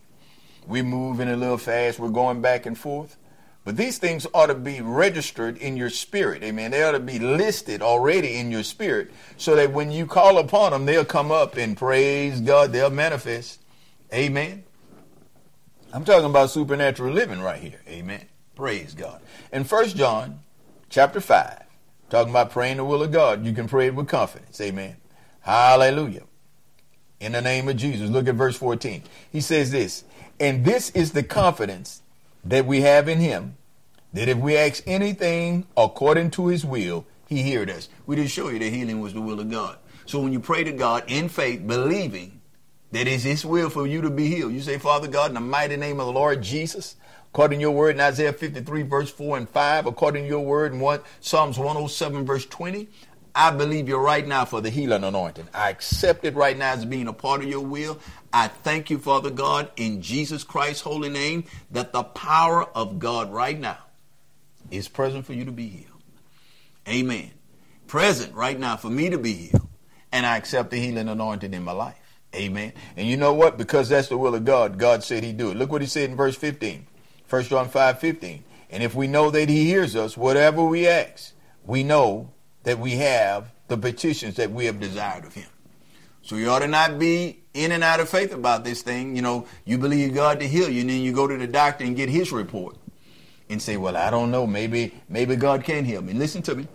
We're 0.67 0.83
moving 0.83 1.27
a 1.27 1.35
little 1.35 1.57
fast, 1.57 1.99
we're 1.99 2.09
going 2.09 2.41
back 2.41 2.65
and 2.65 2.77
forth. 2.77 3.17
But 3.67 3.75
these 3.75 3.97
things 3.97 4.25
ought 4.33 4.45
to 4.45 4.55
be 4.55 4.79
registered 4.79 5.57
in 5.57 5.75
your 5.75 5.89
spirit. 5.89 6.41
Amen. 6.41 6.71
They 6.71 6.83
ought 6.83 6.93
to 6.93 7.01
be 7.01 7.19
listed 7.19 7.81
already 7.81 8.37
in 8.37 8.49
your 8.49 8.63
spirit 8.63 9.11
so 9.35 9.57
that 9.57 9.73
when 9.73 9.91
you 9.91 10.05
call 10.05 10.37
upon 10.37 10.71
them, 10.71 10.85
they'll 10.85 11.03
come 11.03 11.33
up 11.33 11.57
and 11.57 11.75
praise 11.75 12.39
God. 12.39 12.71
They'll 12.71 12.89
manifest. 12.89 13.59
Amen. 14.13 14.63
I'm 15.91 16.05
talking 16.05 16.29
about 16.29 16.49
supernatural 16.49 17.13
living 17.13 17.41
right 17.41 17.59
here. 17.61 17.81
Amen. 17.89 18.25
Praise 18.55 18.93
God. 18.93 19.19
In 19.51 19.65
1 19.65 19.89
John 19.89 20.39
chapter 20.89 21.19
5, 21.19 21.63
talking 22.09 22.31
about 22.31 22.51
praying 22.51 22.77
the 22.77 22.85
will 22.85 23.03
of 23.03 23.11
God, 23.11 23.45
you 23.45 23.51
can 23.51 23.67
pray 23.67 23.87
it 23.87 23.95
with 23.95 24.07
confidence. 24.07 24.61
Amen. 24.61 24.95
Hallelujah. 25.41 26.23
In 27.19 27.33
the 27.33 27.41
name 27.41 27.67
of 27.67 27.75
Jesus. 27.75 28.09
Look 28.09 28.29
at 28.29 28.35
verse 28.35 28.55
14. 28.55 29.03
He 29.29 29.41
says 29.41 29.71
this, 29.71 30.05
and 30.39 30.63
this 30.63 30.89
is 30.91 31.11
the 31.11 31.23
confidence 31.23 32.01
that 32.47 32.65
we 32.65 32.81
have 32.81 33.07
in 33.07 33.19
him, 33.19 33.57
that 34.13 34.29
if 34.29 34.37
we 34.37 34.57
ask 34.57 34.83
anything 34.87 35.67
according 35.75 36.31
to 36.31 36.47
his 36.47 36.65
will, 36.65 37.05
he 37.27 37.53
heard 37.53 37.69
us. 37.69 37.89
We 38.05 38.15
did 38.15 38.29
show 38.29 38.49
you 38.49 38.59
that 38.59 38.73
healing 38.73 39.01
was 39.01 39.13
the 39.13 39.21
will 39.21 39.39
of 39.39 39.51
God. 39.51 39.77
So 40.05 40.19
when 40.21 40.31
you 40.31 40.39
pray 40.39 40.63
to 40.63 40.71
God 40.71 41.03
in 41.07 41.27
faith, 41.27 41.67
believing 41.67 42.39
that 42.93 43.07
it's 43.07 43.23
his 43.23 43.45
will 43.45 43.69
for 43.69 43.85
you 43.85 44.01
to 44.01 44.09
be 44.09 44.27
healed, 44.27 44.53
you 44.53 44.61
say, 44.61 44.77
Father 44.77 45.09
God, 45.09 45.31
in 45.31 45.35
the 45.35 45.41
mighty 45.41 45.75
name 45.75 45.99
of 45.99 46.05
the 46.05 46.13
Lord 46.13 46.41
Jesus, 46.41 46.95
according 47.33 47.59
to 47.59 47.63
your 47.63 47.71
word 47.71 47.95
in 47.95 48.01
Isaiah 48.01 48.31
53, 48.31 48.83
verse 48.83 49.11
4 49.11 49.37
and 49.37 49.49
5, 49.49 49.85
according 49.85 50.23
to 50.23 50.29
your 50.29 50.45
word 50.45 50.71
in 50.71 50.79
one, 50.79 51.01
Psalms 51.19 51.57
107, 51.57 52.25
verse 52.25 52.45
20, 52.45 52.87
I 53.37 53.51
believe 53.51 53.87
you 53.87 53.97
right 53.97 54.27
now 54.27 54.45
for 54.45 54.61
the 54.61 54.71
healing 54.71 55.03
anointing. 55.03 55.47
I 55.53 55.69
accept 55.69 56.25
it 56.25 56.33
right 56.33 56.57
now 56.57 56.73
as 56.73 56.85
being 56.85 57.07
a 57.07 57.13
part 57.13 57.43
of 57.43 57.47
your 57.47 57.61
will. 57.61 57.99
I 58.33 58.47
thank 58.47 58.89
you, 58.89 58.97
Father 58.97 59.29
God, 59.29 59.69
in 59.75 60.01
Jesus 60.01 60.43
Christ's 60.43 60.81
holy 60.81 61.09
name, 61.09 61.43
that 61.69 61.93
the 61.93 62.01
power 62.01 62.63
of 62.63 62.97
God 62.97 63.31
right 63.31 63.57
now 63.57 63.77
is 64.71 64.87
present 64.87 65.27
for 65.27 65.33
you 65.33 65.45
to 65.45 65.51
be 65.51 65.67
healed. 65.67 66.01
Amen. 66.89 67.29
Present 67.85 68.33
right 68.33 68.59
now 68.59 68.75
for 68.75 68.89
me 68.89 69.11
to 69.11 69.19
be 69.19 69.33
healed. 69.33 69.69
And 70.11 70.25
I 70.25 70.37
accept 70.37 70.71
the 70.71 70.79
healing 70.79 71.07
anointing 71.07 71.53
in 71.53 71.63
my 71.63 71.73
life. 71.73 71.95
Amen. 72.35 72.73
And 72.95 73.07
you 73.07 73.17
know 73.17 73.35
what? 73.35 73.59
Because 73.59 73.87
that's 73.87 74.07
the 74.07 74.17
will 74.17 74.33
of 74.33 74.45
God, 74.45 74.79
God 74.79 75.03
said 75.03 75.23
he'd 75.23 75.37
do 75.37 75.51
it. 75.51 75.57
Look 75.57 75.71
what 75.71 75.81
he 75.81 75.87
said 75.87 76.09
in 76.09 76.15
verse 76.15 76.35
15. 76.35 76.87
1 77.29 77.43
John 77.43 77.69
5 77.69 77.99
15. 77.99 78.43
And 78.71 78.81
if 78.81 78.95
we 78.95 79.05
know 79.05 79.29
that 79.29 79.47
he 79.47 79.65
hears 79.65 79.95
us, 79.95 80.17
whatever 80.17 80.63
we 80.63 80.87
ask, 80.87 81.33
we 81.63 81.83
know 81.83 82.31
that 82.67 82.79
we 82.79 82.97
have 82.97 83.49
the 83.69 83.77
petitions 83.77 84.35
that 84.35 84.51
we 84.51 84.65
have 84.65 84.77
desired 84.77 85.23
of 85.23 85.33
him. 85.33 85.47
So 86.21 86.35
you 86.35 86.49
ought 86.49 86.59
to 86.59 86.67
not 86.67 86.99
be 86.99 87.39
in 87.53 87.71
and 87.71 87.81
out 87.81 88.01
of 88.01 88.09
faith 88.09 88.33
about 88.33 88.65
this 88.65 88.81
thing. 88.81 89.15
You 89.15 89.21
know, 89.21 89.47
you 89.63 89.77
believe 89.77 90.13
God 90.13 90.41
to 90.41 90.47
heal 90.49 90.67
you, 90.67 90.81
and 90.81 90.89
then 90.89 90.99
you 90.99 91.13
go 91.13 91.27
to 91.27 91.37
the 91.37 91.47
doctor 91.47 91.85
and 91.85 91.95
get 91.95 92.09
his 92.09 92.33
report 92.33 92.75
and 93.49 93.61
say, 93.61 93.77
Well, 93.77 93.95
I 93.95 94.09
don't 94.09 94.31
know, 94.31 94.45
maybe, 94.45 94.93
maybe 95.07 95.37
God 95.37 95.63
can 95.63 95.85
heal 95.85 96.01
me. 96.01 96.11
Listen 96.11 96.41
to 96.41 96.55
me. 96.55 96.67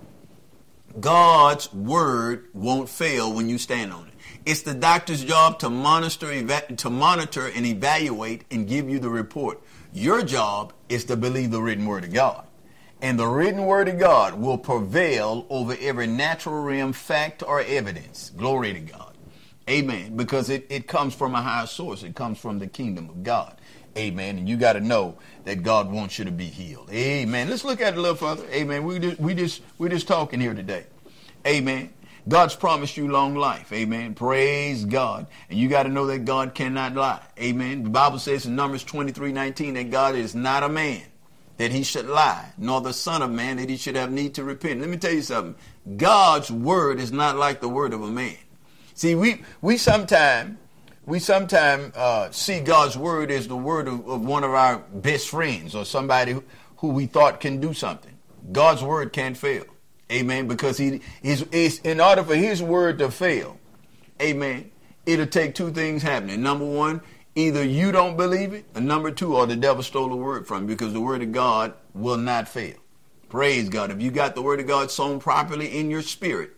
God's 0.99 1.71
word 1.75 2.47
won't 2.55 2.89
fail 2.89 3.31
when 3.31 3.51
you 3.51 3.59
stand 3.59 3.93
on 3.93 4.09
it. 4.09 4.15
It's 4.47 4.63
the 4.63 4.73
doctor's 4.73 5.23
job 5.23 5.59
to 5.59 5.69
monitor, 5.69 6.33
eva- 6.33 6.75
to 6.75 6.89
monitor 6.89 7.49
and 7.49 7.67
evaluate 7.67 8.47
and 8.51 8.67
give 8.67 8.89
you 8.89 8.99
the 8.99 9.11
report. 9.11 9.63
Your 9.93 10.23
job 10.23 10.73
is 10.89 11.05
to 11.05 11.17
believe 11.17 11.51
the 11.51 11.61
written 11.61 11.85
word 11.85 12.05
of 12.05 12.15
God. 12.15 12.47
And 13.03 13.19
the 13.19 13.27
written 13.27 13.67
word 13.67 13.89
of 13.89 13.99
God 13.99 14.35
will 14.35 14.57
prevail 14.57 15.45
over 15.51 15.77
every 15.81 16.07
natural 16.07 16.63
realm 16.63 16.93
fact 16.93 17.43
or 17.43 17.61
evidence. 17.61 18.31
Glory 18.37 18.73
to 18.73 18.81
God. 18.81 19.17
Amen. 19.69 20.17
Because 20.17 20.49
it, 20.49 20.67
it 20.71 20.87
comes 20.87 21.13
from 21.13 21.35
a 21.35 21.43
higher 21.43 21.67
source. 21.67 22.05
It 22.05 22.15
comes 22.15 22.39
from 22.39 22.61
the 22.61 22.69
kingdom 22.69 23.11
of 23.11 23.25
God. 23.25 23.61
Amen. 23.99 24.39
And 24.39 24.49
you 24.49 24.57
got 24.57 24.75
to 24.75 24.81
know 24.81 25.19
that 25.45 25.65
God 25.65 25.91
wants 25.91 26.17
you 26.21 26.25
to 26.27 26.31
be 26.31 26.47
healed. 26.47 26.91
Amen. 26.91 27.51
Let's 27.51 27.65
look 27.65 27.81
at 27.81 27.95
it 27.95 27.99
a 27.99 28.01
little 28.01 28.17
further. 28.17 28.47
Amen. 28.51 28.85
We 28.85 29.01
just 29.01 29.21
we 29.21 29.35
just 29.35 29.63
we're 29.79 29.89
just 29.89 30.07
talking 30.07 30.41
here 30.41 30.55
today. 30.55 30.87
Amen. 31.45 31.93
God's 32.29 32.55
promised 32.55 32.97
you 32.97 33.09
long 33.09 33.35
life. 33.35 33.73
Amen. 33.73 34.15
Praise 34.15 34.85
God. 34.85 35.27
And 35.51 35.59
you 35.59 35.69
got 35.69 35.83
to 35.83 35.89
know 35.89 36.07
that 36.07 36.25
God 36.25 36.55
cannot 36.55 36.95
lie. 36.95 37.21
Amen. 37.37 37.83
The 37.83 37.91
Bible 37.91 38.21
says 38.21 38.47
in 38.47 38.55
Numbers 38.55 38.85
23, 38.85 39.33
19 39.33 39.75
that 39.75 39.91
God 39.91 40.15
is 40.15 40.37
not 40.37 40.63
a 40.63 40.69
man 40.69 41.03
that 41.63 41.71
he 41.71 41.85
should 41.85 42.07
lie, 42.07 42.53
nor 42.59 42.81
the 42.81 42.93
Son 42.93 43.23
of 43.23 43.31
Man 43.31 43.59
that 43.59 43.71
he 43.71 43.77
should 43.77 43.95
have 43.95 44.11
need 44.11 44.35
to 44.35 44.43
repent. 44.43 44.81
Let 44.81 44.89
me 44.89 44.97
tell 44.97 45.13
you 45.13 45.23
something. 45.23 45.55
God's 45.97 46.51
word 46.51 46.99
is 46.99 47.13
not 47.13 47.37
like 47.37 47.61
the 47.61 47.69
word 47.69 47.93
of 47.93 48.03
a 48.03 48.11
man. 48.11 48.37
See, 48.95 49.15
we 49.15 49.43
we 49.61 49.77
sometimes 49.77 50.59
we 51.07 51.21
sometimes 51.21 51.95
uh, 51.95 52.33
see 52.33 52.59
God's 52.59 52.97
word 52.97 53.31
as 53.31 53.47
the 53.47 53.55
word 53.55 53.87
of, 53.87 54.09
of, 54.09 54.23
one 54.23 54.43
of 54.43 54.51
our 54.51 54.79
best 54.93 55.29
friends 55.29 55.77
or 55.77 55.85
somebody 55.85 56.33
who, 56.33 56.43
who 56.79 56.89
we 56.89 57.07
thought 57.07 57.39
can 57.39 57.61
do 57.61 57.73
something. 57.73 58.19
God's 58.51 58.83
word 58.83 59.13
can't 59.13 59.37
fail. 59.37 59.65
Amen. 60.11 60.49
Because 60.49 60.79
he 60.79 61.01
is 61.23 61.79
in 61.85 62.01
order 62.01 62.25
for 62.25 62.35
his 62.35 62.61
word 62.61 62.99
to 62.99 63.09
fail, 63.13 63.57
amen, 64.21 64.69
it'll 65.07 65.27
take 65.27 65.55
two 65.55 65.71
things 65.71 66.03
happening. 66.03 66.43
Number 66.43 66.67
one, 66.67 67.03
Either 67.35 67.65
you 67.65 67.93
don't 67.93 68.17
believe 68.17 68.53
it, 68.53 68.67
and 68.75 68.87
number 68.87 69.11
two, 69.11 69.37
or 69.37 69.47
the 69.47 69.57
devil 69.57 69.83
stole 69.83 70.09
the 70.09 70.17
word 70.17 70.47
from 70.47 70.63
you 70.63 70.69
because 70.69 70.93
the 70.93 71.01
word 71.01 71.23
of 71.23 71.33
God 71.33 71.73
will 71.95 72.19
not 72.19 72.47
fail. 72.47 72.77
Praise 73.31 73.71
God. 73.71 73.91
If 73.91 74.03
you 74.03 74.11
got 74.11 74.35
the 74.35 74.43
word 74.43 74.61
of 74.61 74.67
God 74.67 74.91
sown 74.91 75.19
properly 75.19 75.79
in 75.79 75.91
your 75.91 76.03
spirit 76.03 76.51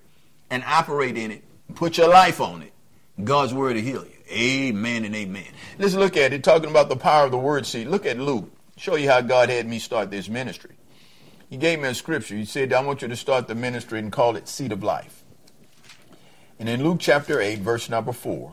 and 0.50 0.64
operate 0.66 1.16
in 1.16 1.30
it, 1.30 1.44
put 1.76 1.96
your 1.96 2.08
life 2.08 2.40
on 2.40 2.62
it, 2.62 2.72
God's 3.22 3.54
word 3.54 3.76
will 3.76 3.82
heal 3.82 4.04
you. 4.04 4.10
Amen 4.32 5.04
and 5.04 5.14
amen. 5.14 5.46
Let's 5.78 5.94
look 5.94 6.16
at 6.16 6.32
it, 6.32 6.42
talking 6.42 6.70
about 6.70 6.88
the 6.88 6.96
power 6.96 7.26
of 7.26 7.30
the 7.30 7.38
word 7.38 7.66
seed. 7.66 7.86
Look 7.86 8.06
at 8.06 8.18
Luke. 8.18 8.50
Show 8.76 8.96
you 8.96 9.08
how 9.08 9.20
God 9.20 9.50
had 9.50 9.68
me 9.68 9.78
start 9.78 10.10
this 10.10 10.28
ministry. 10.28 10.74
He 11.48 11.56
gave 11.56 11.78
me 11.78 11.88
a 11.88 11.94
scripture. 11.94 12.34
He 12.34 12.44
said, 12.44 12.72
I 12.72 12.82
want 12.82 13.02
you 13.02 13.08
to 13.08 13.14
start 13.14 13.46
the 13.46 13.54
ministry 13.54 14.00
and 14.00 14.10
call 14.10 14.34
it 14.34 14.48
Seed 14.48 14.72
of 14.72 14.82
Life. 14.82 15.22
And 16.58 16.68
in 16.68 16.82
Luke 16.82 16.98
chapter 16.98 17.40
8, 17.40 17.60
verse 17.60 17.88
number 17.88 18.12
4, 18.12 18.52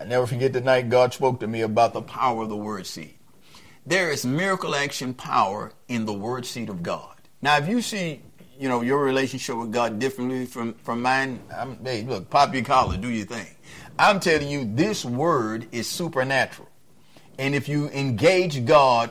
I 0.00 0.04
never 0.04 0.26
forget 0.26 0.54
the 0.54 0.62
night 0.62 0.88
God 0.88 1.12
spoke 1.12 1.40
to 1.40 1.46
me 1.46 1.60
about 1.60 1.92
the 1.92 2.00
power 2.00 2.42
of 2.42 2.48
the 2.48 2.56
word 2.56 2.86
seed. 2.86 3.18
There 3.84 4.10
is 4.10 4.24
miracle 4.24 4.74
action 4.74 5.12
power 5.12 5.72
in 5.88 6.06
the 6.06 6.12
word 6.12 6.46
seed 6.46 6.70
of 6.70 6.82
God. 6.82 7.16
Now, 7.42 7.58
if 7.58 7.68
you 7.68 7.82
see, 7.82 8.22
you 8.58 8.68
know, 8.68 8.80
your 8.80 9.04
relationship 9.04 9.56
with 9.56 9.72
God 9.72 9.98
differently 9.98 10.46
from, 10.46 10.72
from 10.74 11.02
mine, 11.02 11.40
I'm, 11.54 11.76
hey, 11.84 12.02
look, 12.02 12.30
pop 12.30 12.54
your 12.54 12.64
collar, 12.64 12.96
do 12.96 13.08
your 13.08 13.26
thing. 13.26 13.46
I'm 13.98 14.20
telling 14.20 14.48
you, 14.48 14.64
this 14.64 15.04
word 15.04 15.66
is 15.70 15.86
supernatural. 15.86 16.68
And 17.38 17.54
if 17.54 17.68
you 17.68 17.88
engage 17.90 18.64
God 18.64 19.10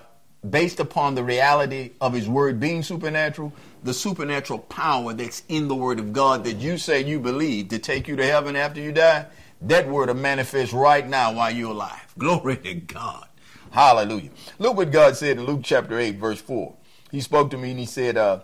based 0.50 0.80
upon 0.80 1.14
the 1.14 1.24
reality 1.24 1.92
of 2.02 2.14
his 2.14 2.28
word 2.28 2.60
being 2.60 2.82
supernatural, 2.82 3.54
the 3.84 3.94
supernatural 3.94 4.60
power 4.60 5.14
that's 5.14 5.44
in 5.50 5.68
the 5.68 5.76
word 5.76 6.00
of 6.00 6.14
God 6.14 6.44
that 6.46 6.58
you 6.58 6.80
say 6.80 7.04
you 7.04 7.20
believe 7.20 7.70
to 7.70 7.78
take 7.78 8.08
you 8.08 8.16
to 8.16 8.26
heaven 8.26 8.56
after 8.56 8.82
you 8.82 8.92
die, 8.92 9.28
that 9.62 9.88
word 9.88 10.08
will 10.08 10.16
manifest 10.16 10.74
right 10.74 11.08
now 11.08 11.34
while 11.34 11.52
you're 11.52 11.72
alive. 11.72 12.14
Glory 12.18 12.58
to 12.58 12.76
God. 12.76 13.28
Hallelujah. 13.72 14.30
Look 14.58 14.78
what 14.78 14.92
God 14.92 15.16
said 15.16 15.38
in 15.38 15.46
Luke 15.46 15.62
chapter 15.64 16.00
8, 16.00 16.16
verse 16.16 16.42
4. 16.42 16.76
He 17.12 17.22
spoke 17.22 17.52
to 17.52 17.58
me 17.58 17.72
and 17.72 17.80
he 17.80 17.86
said, 17.86 18.18
uh, 18.18 18.42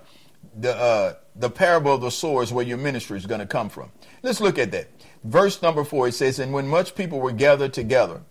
the, 0.56 0.76
uh, 0.76 1.14
the 1.36 1.50
parable 1.50 1.94
of 1.94 2.02
the 2.02 2.12
sower 2.12 2.44
is 2.44 2.54
where 2.54 2.66
your 2.66 2.78
ministry 2.78 3.18
is 3.18 3.26
going 3.26 3.40
to 3.40 3.46
come 3.46 3.70
from. 3.70 3.92
Let's 4.24 4.42
look 4.42 4.60
at 4.60 4.72
that. 4.72 4.90
Verse 5.24 5.62
number 5.62 5.84
4, 5.84 6.10
it 6.10 6.14
says, 6.14 6.40
And 6.40 6.54
when 6.54 6.68
much 6.68 6.96
people 6.96 7.20
were 7.20 7.32
gathered 7.32 7.74
together 7.74 8.22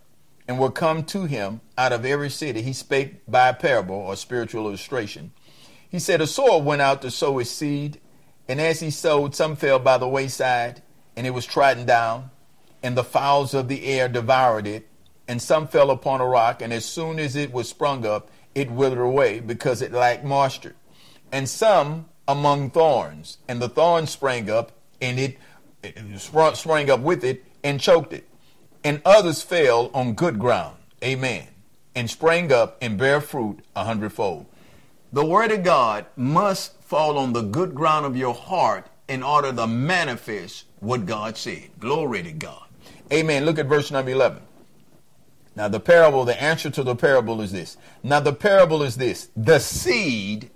and 0.47 0.59
were 0.59 0.71
come 0.71 1.03
to 1.05 1.25
him 1.25 1.61
out 1.77 1.91
of 1.91 2.05
every 2.05 2.29
city, 2.29 2.61
he 2.61 2.73
spake 2.73 3.25
by 3.27 3.49
a 3.49 3.53
parable 3.53 3.95
or 3.95 4.15
spiritual 4.15 4.67
illustration. 4.67 5.33
He 5.89 5.99
said, 5.99 6.21
A 6.21 6.27
sower 6.27 6.61
went 6.61 6.81
out 6.81 7.01
to 7.01 7.11
sow 7.11 7.37
his 7.37 7.49
seed, 7.49 7.99
and 8.47 8.61
as 8.61 8.79
he 8.79 8.91
sowed, 8.91 9.35
some 9.35 9.55
fell 9.55 9.79
by 9.79 9.97
the 9.97 10.07
wayside, 10.07 10.81
and 11.15 11.25
it 11.25 11.31
was 11.31 11.45
trodden 11.45 11.85
down 11.85 12.29
and 12.85 12.95
the 12.95 13.03
fowls 13.03 13.55
of 13.55 13.67
the 13.67 13.83
air 13.87 14.07
devoured 14.07 14.67
it. 14.67 14.87
And 15.27 15.41
some 15.41 15.67
fell 15.67 15.89
upon 15.89 16.21
a 16.21 16.25
rock, 16.27 16.61
and 16.61 16.71
as 16.71 16.85
soon 16.85 17.17
as 17.17 17.35
it 17.35 17.51
was 17.51 17.67
sprung 17.67 18.05
up, 18.05 18.29
it 18.53 18.69
withered 18.69 18.99
away 18.99 19.39
because 19.39 19.81
it 19.81 19.91
lacked 19.91 20.23
moisture. 20.23 20.75
And 21.31 21.49
some 21.49 22.05
among 22.27 22.69
thorns, 22.69 23.39
and 23.47 23.59
the 23.59 23.69
thorns 23.69 24.11
sprang 24.11 24.51
up, 24.51 24.71
and 25.01 25.19
it, 25.19 25.39
it 25.81 25.97
sprang 26.55 26.91
up 26.91 26.99
with 26.99 27.23
it 27.23 27.43
and 27.63 27.81
choked 27.81 28.13
it. 28.13 28.29
And 28.83 29.01
others 29.03 29.41
fell 29.41 29.89
on 29.95 30.13
good 30.13 30.37
ground. 30.37 30.77
Amen. 31.03 31.47
And 31.95 32.07
sprang 32.07 32.51
up 32.51 32.77
and 32.81 32.99
bare 32.99 33.19
fruit 33.19 33.65
a 33.75 33.83
hundredfold. 33.83 34.45
The 35.11 35.25
word 35.25 35.51
of 35.51 35.63
God 35.63 36.05
must 36.15 36.79
fall 36.83 37.17
on 37.17 37.33
the 37.33 37.41
good 37.41 37.73
ground 37.73 38.05
of 38.05 38.15
your 38.15 38.35
heart 38.35 38.85
in 39.07 39.23
order 39.23 39.51
to 39.51 39.65
manifest 39.65 40.65
what 40.81 41.07
God 41.07 41.35
said. 41.35 41.71
Glory 41.79 42.21
to 42.21 42.31
God. 42.31 42.64
Amen. 43.11 43.45
Look 43.45 43.59
at 43.59 43.67
verse 43.67 43.91
number 43.91 44.11
11. 44.11 44.41
Now, 45.55 45.69
the 45.69 45.79
parable, 45.79 46.25
the 46.25 46.41
answer 46.41 46.69
to 46.69 46.83
the 46.83 46.95
parable 46.95 47.41
is 47.41 47.51
this. 47.51 47.77
Now, 48.03 48.19
the 48.19 48.33
parable 48.33 48.83
is 48.83 48.97
this 48.97 49.29
the 49.35 49.59
seed 49.59 50.51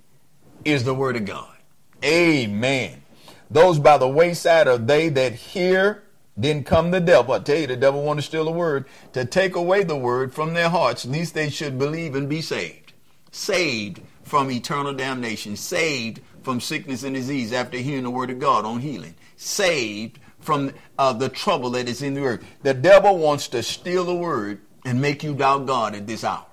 is 0.64 0.84
the 0.84 0.94
word 0.94 1.16
of 1.16 1.24
God. 1.24 1.56
Amen. 2.04 3.02
Those 3.50 3.78
by 3.78 3.98
the 3.98 4.08
wayside 4.08 4.68
are 4.68 4.78
they 4.78 5.08
that 5.08 5.34
hear, 5.34 6.04
then 6.36 6.64
come 6.64 6.90
the 6.90 7.00
devil. 7.00 7.34
I 7.34 7.40
tell 7.40 7.58
you, 7.58 7.66
the 7.66 7.76
devil 7.76 8.02
want 8.02 8.18
to 8.18 8.22
steal 8.22 8.44
the 8.44 8.50
word 8.50 8.86
to 9.12 9.24
take 9.24 9.56
away 9.56 9.84
the 9.84 9.96
word 9.96 10.32
from 10.32 10.54
their 10.54 10.68
hearts, 10.68 11.04
lest 11.06 11.34
they 11.34 11.50
should 11.50 11.78
believe 11.78 12.14
and 12.14 12.28
be 12.28 12.42
saved. 12.42 12.92
Saved 13.32 14.00
from 14.22 14.50
eternal 14.50 14.94
damnation, 14.94 15.56
saved 15.56 16.20
from 16.42 16.60
sickness 16.60 17.02
and 17.02 17.14
disease 17.14 17.52
after 17.52 17.78
hearing 17.78 18.04
the 18.04 18.10
word 18.10 18.30
of 18.30 18.38
God 18.38 18.64
on 18.64 18.80
healing, 18.80 19.14
saved 19.36 20.18
from 20.40 20.72
uh, 20.98 21.12
the 21.12 21.28
trouble 21.28 21.70
that 21.70 21.88
is 21.88 22.02
in 22.02 22.14
the 22.14 22.22
earth. 22.22 22.44
The 22.62 22.74
devil 22.74 23.18
wants 23.18 23.48
to 23.48 23.62
steal 23.62 24.04
the 24.04 24.14
word 24.14 24.60
and 24.84 25.00
make 25.00 25.22
you 25.22 25.34
doubt 25.34 25.66
God 25.66 25.94
at 25.94 26.06
this 26.06 26.24
hour. 26.24 26.46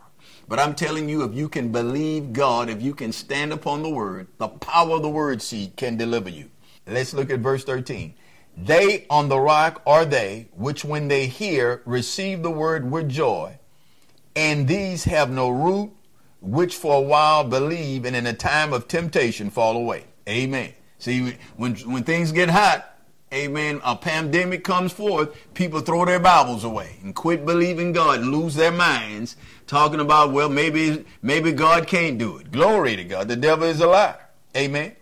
But 0.47 0.59
I'm 0.59 0.75
telling 0.75 1.09
you, 1.09 1.23
if 1.23 1.33
you 1.33 1.49
can 1.49 1.71
believe 1.71 2.31
God, 2.31 2.69
if 2.69 2.81
you 2.81 2.93
can 2.93 3.11
stand 3.11 3.51
upon 3.51 3.83
the 3.83 3.89
word, 3.89 4.27
the 4.37 4.47
power 4.47 4.95
of 4.95 5.01
the 5.01 5.09
word 5.09 5.41
seed 5.41 5.75
can 5.75 5.97
deliver 5.97 6.29
you. 6.29 6.49
Let's 6.85 7.13
look 7.13 7.29
at 7.29 7.41
verse 7.41 7.65
13. 7.65 8.13
They 8.55 9.05
on 9.09 9.29
the 9.29 9.39
rock 9.39 9.81
are 9.85 10.05
they, 10.05 10.47
which 10.53 10.85
when 10.85 11.09
they 11.09 11.27
hear, 11.27 11.81
receive 11.85 12.43
the 12.43 12.51
word 12.51 12.89
with 12.89 13.09
joy. 13.09 13.59
And 14.35 14.67
these 14.67 15.03
have 15.03 15.29
no 15.29 15.49
root, 15.49 15.91
which 16.41 16.75
for 16.75 16.95
a 16.95 17.01
while 17.01 17.43
believe, 17.43 18.05
and 18.05 18.15
in 18.15 18.25
a 18.25 18.33
time 18.33 18.71
of 18.71 18.87
temptation 18.87 19.49
fall 19.49 19.75
away. 19.75 20.05
Amen. 20.29 20.73
See, 20.97 21.37
when, 21.57 21.75
when 21.75 22.03
things 22.03 22.31
get 22.31 22.49
hot, 22.49 22.96
amen, 23.33 23.81
a 23.83 23.95
pandemic 23.95 24.63
comes 24.63 24.93
forth, 24.93 25.35
people 25.53 25.81
throw 25.81 26.05
their 26.05 26.19
Bibles 26.19 26.63
away 26.63 26.97
and 27.03 27.13
quit 27.13 27.45
believing 27.45 27.91
God 27.91 28.19
and 28.19 28.31
lose 28.31 28.55
their 28.55 28.71
minds, 28.71 29.35
talking 29.65 29.99
about, 29.99 30.31
well, 30.31 30.49
maybe, 30.49 31.05
maybe 31.21 31.51
God 31.51 31.87
can't 31.87 32.17
do 32.17 32.37
it. 32.37 32.51
Glory 32.51 32.95
to 32.95 33.03
God. 33.03 33.27
The 33.27 33.35
devil 33.35 33.67
is 33.67 33.81
a 33.81 33.87
liar. 33.87 34.19
Amen. 34.55 34.95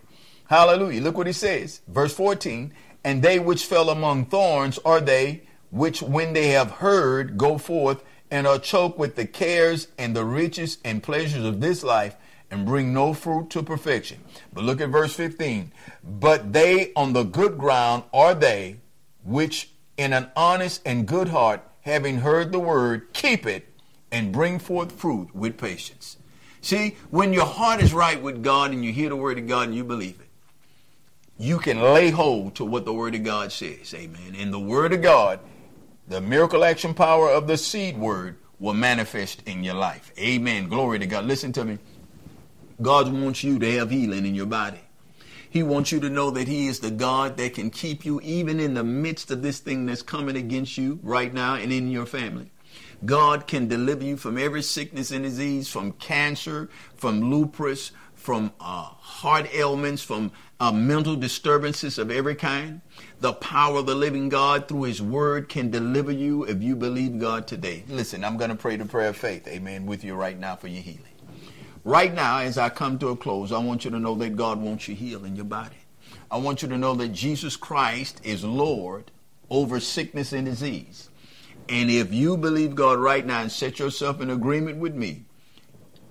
Hallelujah. 0.48 1.00
Look 1.00 1.16
what 1.16 1.26
he 1.26 1.32
says. 1.32 1.80
Verse 1.88 2.14
14. 2.14 2.72
And 3.04 3.22
they 3.22 3.38
which 3.38 3.64
fell 3.64 3.90
among 3.90 4.26
thorns 4.26 4.78
are 4.84 5.00
they 5.00 5.42
which, 5.70 6.02
when 6.02 6.32
they 6.32 6.48
have 6.48 6.70
heard, 6.72 7.36
go 7.36 7.58
forth 7.58 8.02
and 8.30 8.46
are 8.46 8.58
choked 8.58 8.98
with 8.98 9.16
the 9.16 9.26
cares 9.26 9.88
and 9.98 10.16
the 10.16 10.24
riches 10.24 10.78
and 10.84 11.02
pleasures 11.02 11.44
of 11.44 11.60
this 11.60 11.82
life 11.82 12.16
and 12.50 12.64
bring 12.64 12.92
no 12.92 13.12
fruit 13.12 13.50
to 13.50 13.62
perfection. 13.62 14.18
But 14.52 14.64
look 14.64 14.80
at 14.80 14.88
verse 14.88 15.14
15. 15.14 15.72
But 16.04 16.52
they 16.52 16.92
on 16.94 17.12
the 17.12 17.24
good 17.24 17.58
ground 17.58 18.04
are 18.12 18.34
they 18.34 18.76
which 19.24 19.70
in 19.96 20.12
an 20.12 20.30
honest 20.36 20.82
and 20.84 21.06
good 21.06 21.28
heart, 21.28 21.62
having 21.80 22.18
heard 22.18 22.52
the 22.52 22.58
word, 22.58 23.12
keep 23.12 23.46
it 23.46 23.66
and 24.12 24.32
bring 24.32 24.58
forth 24.58 24.92
fruit 24.92 25.34
with 25.34 25.58
patience. 25.58 26.16
See, 26.60 26.96
when 27.10 27.32
your 27.32 27.46
heart 27.46 27.82
is 27.82 27.92
right 27.92 28.20
with 28.20 28.42
God 28.42 28.72
and 28.72 28.84
you 28.84 28.92
hear 28.92 29.08
the 29.08 29.16
word 29.16 29.38
of 29.38 29.46
God 29.46 29.68
and 29.68 29.76
you 29.76 29.84
believe 29.84 30.20
it, 30.20 30.26
you 31.38 31.58
can 31.58 31.80
lay 31.80 32.10
hold 32.10 32.54
to 32.56 32.64
what 32.64 32.84
the 32.84 32.92
word 32.92 33.14
of 33.14 33.22
God 33.22 33.52
says. 33.52 33.92
Amen. 33.94 34.34
And 34.38 34.52
the 34.52 34.58
word 34.58 34.92
of 34.92 35.02
God, 35.02 35.40
the 36.08 36.20
miracle 36.20 36.64
action 36.64 36.94
power 36.94 37.28
of 37.28 37.46
the 37.46 37.56
seed 37.56 37.96
word 37.96 38.38
will 38.58 38.74
manifest 38.74 39.42
in 39.46 39.62
your 39.62 39.74
life. 39.74 40.12
Amen. 40.18 40.68
Glory 40.68 40.98
to 40.98 41.06
God. 41.06 41.24
Listen 41.24 41.52
to 41.52 41.64
me. 41.64 41.78
God 42.80 43.12
wants 43.12 43.42
you 43.42 43.58
to 43.58 43.72
have 43.72 43.90
healing 43.90 44.26
in 44.26 44.34
your 44.34 44.46
body. 44.46 44.80
He 45.48 45.62
wants 45.62 45.92
you 45.92 46.00
to 46.00 46.10
know 46.10 46.30
that 46.30 46.48
He 46.48 46.66
is 46.66 46.80
the 46.80 46.90
God 46.90 47.36
that 47.38 47.54
can 47.54 47.70
keep 47.70 48.04
you 48.04 48.20
even 48.22 48.60
in 48.60 48.74
the 48.74 48.84
midst 48.84 49.30
of 49.30 49.42
this 49.42 49.58
thing 49.58 49.86
that's 49.86 50.02
coming 50.02 50.36
against 50.36 50.76
you 50.76 50.98
right 51.02 51.32
now 51.32 51.54
and 51.54 51.72
in 51.72 51.90
your 51.90 52.06
family. 52.06 52.50
God 53.04 53.46
can 53.46 53.68
deliver 53.68 54.04
you 54.04 54.16
from 54.16 54.36
every 54.38 54.62
sickness 54.62 55.10
and 55.10 55.24
disease, 55.24 55.68
from 55.68 55.92
cancer, 55.92 56.68
from 56.94 57.30
lupus, 57.30 57.92
from 58.14 58.52
uh, 58.60 58.82
heart 58.82 59.54
ailments, 59.54 60.02
from 60.02 60.32
uh, 60.58 60.72
mental 60.72 61.16
disturbances 61.16 61.98
of 61.98 62.10
every 62.10 62.34
kind. 62.34 62.80
The 63.20 63.34
power 63.34 63.78
of 63.78 63.86
the 63.86 63.94
living 63.94 64.28
God 64.28 64.68
through 64.68 64.82
His 64.82 65.00
Word 65.00 65.48
can 65.48 65.70
deliver 65.70 66.10
you 66.10 66.44
if 66.44 66.62
you 66.62 66.76
believe 66.76 67.18
God 67.18 67.46
today. 67.46 67.84
Listen, 67.88 68.24
I'm 68.24 68.36
going 68.36 68.50
to 68.50 68.56
pray 68.56 68.76
the 68.76 68.84
prayer 68.84 69.10
of 69.10 69.16
faith, 69.16 69.46
amen, 69.46 69.86
with 69.86 70.04
you 70.04 70.14
right 70.14 70.38
now 70.38 70.56
for 70.56 70.68
your 70.68 70.82
healing. 70.82 71.15
Right 71.86 72.12
now, 72.12 72.40
as 72.40 72.58
I 72.58 72.68
come 72.68 72.98
to 72.98 73.10
a 73.10 73.16
close, 73.16 73.52
I 73.52 73.58
want 73.58 73.84
you 73.84 73.92
to 73.92 74.00
know 74.00 74.16
that 74.16 74.34
God 74.34 74.60
wants 74.60 74.88
you 74.88 74.96
healed 74.96 75.24
in 75.24 75.36
your 75.36 75.44
body. 75.44 75.76
I 76.28 76.36
want 76.36 76.60
you 76.60 76.68
to 76.70 76.76
know 76.76 76.96
that 76.96 77.10
Jesus 77.10 77.54
Christ 77.54 78.20
is 78.24 78.42
Lord 78.42 79.12
over 79.50 79.78
sickness 79.78 80.32
and 80.32 80.44
disease. 80.44 81.10
And 81.68 81.88
if 81.88 82.12
you 82.12 82.36
believe 82.36 82.74
God 82.74 82.98
right 82.98 83.24
now 83.24 83.42
and 83.42 83.52
set 83.52 83.78
yourself 83.78 84.20
in 84.20 84.30
agreement 84.30 84.78
with 84.78 84.96
me, 84.96 85.26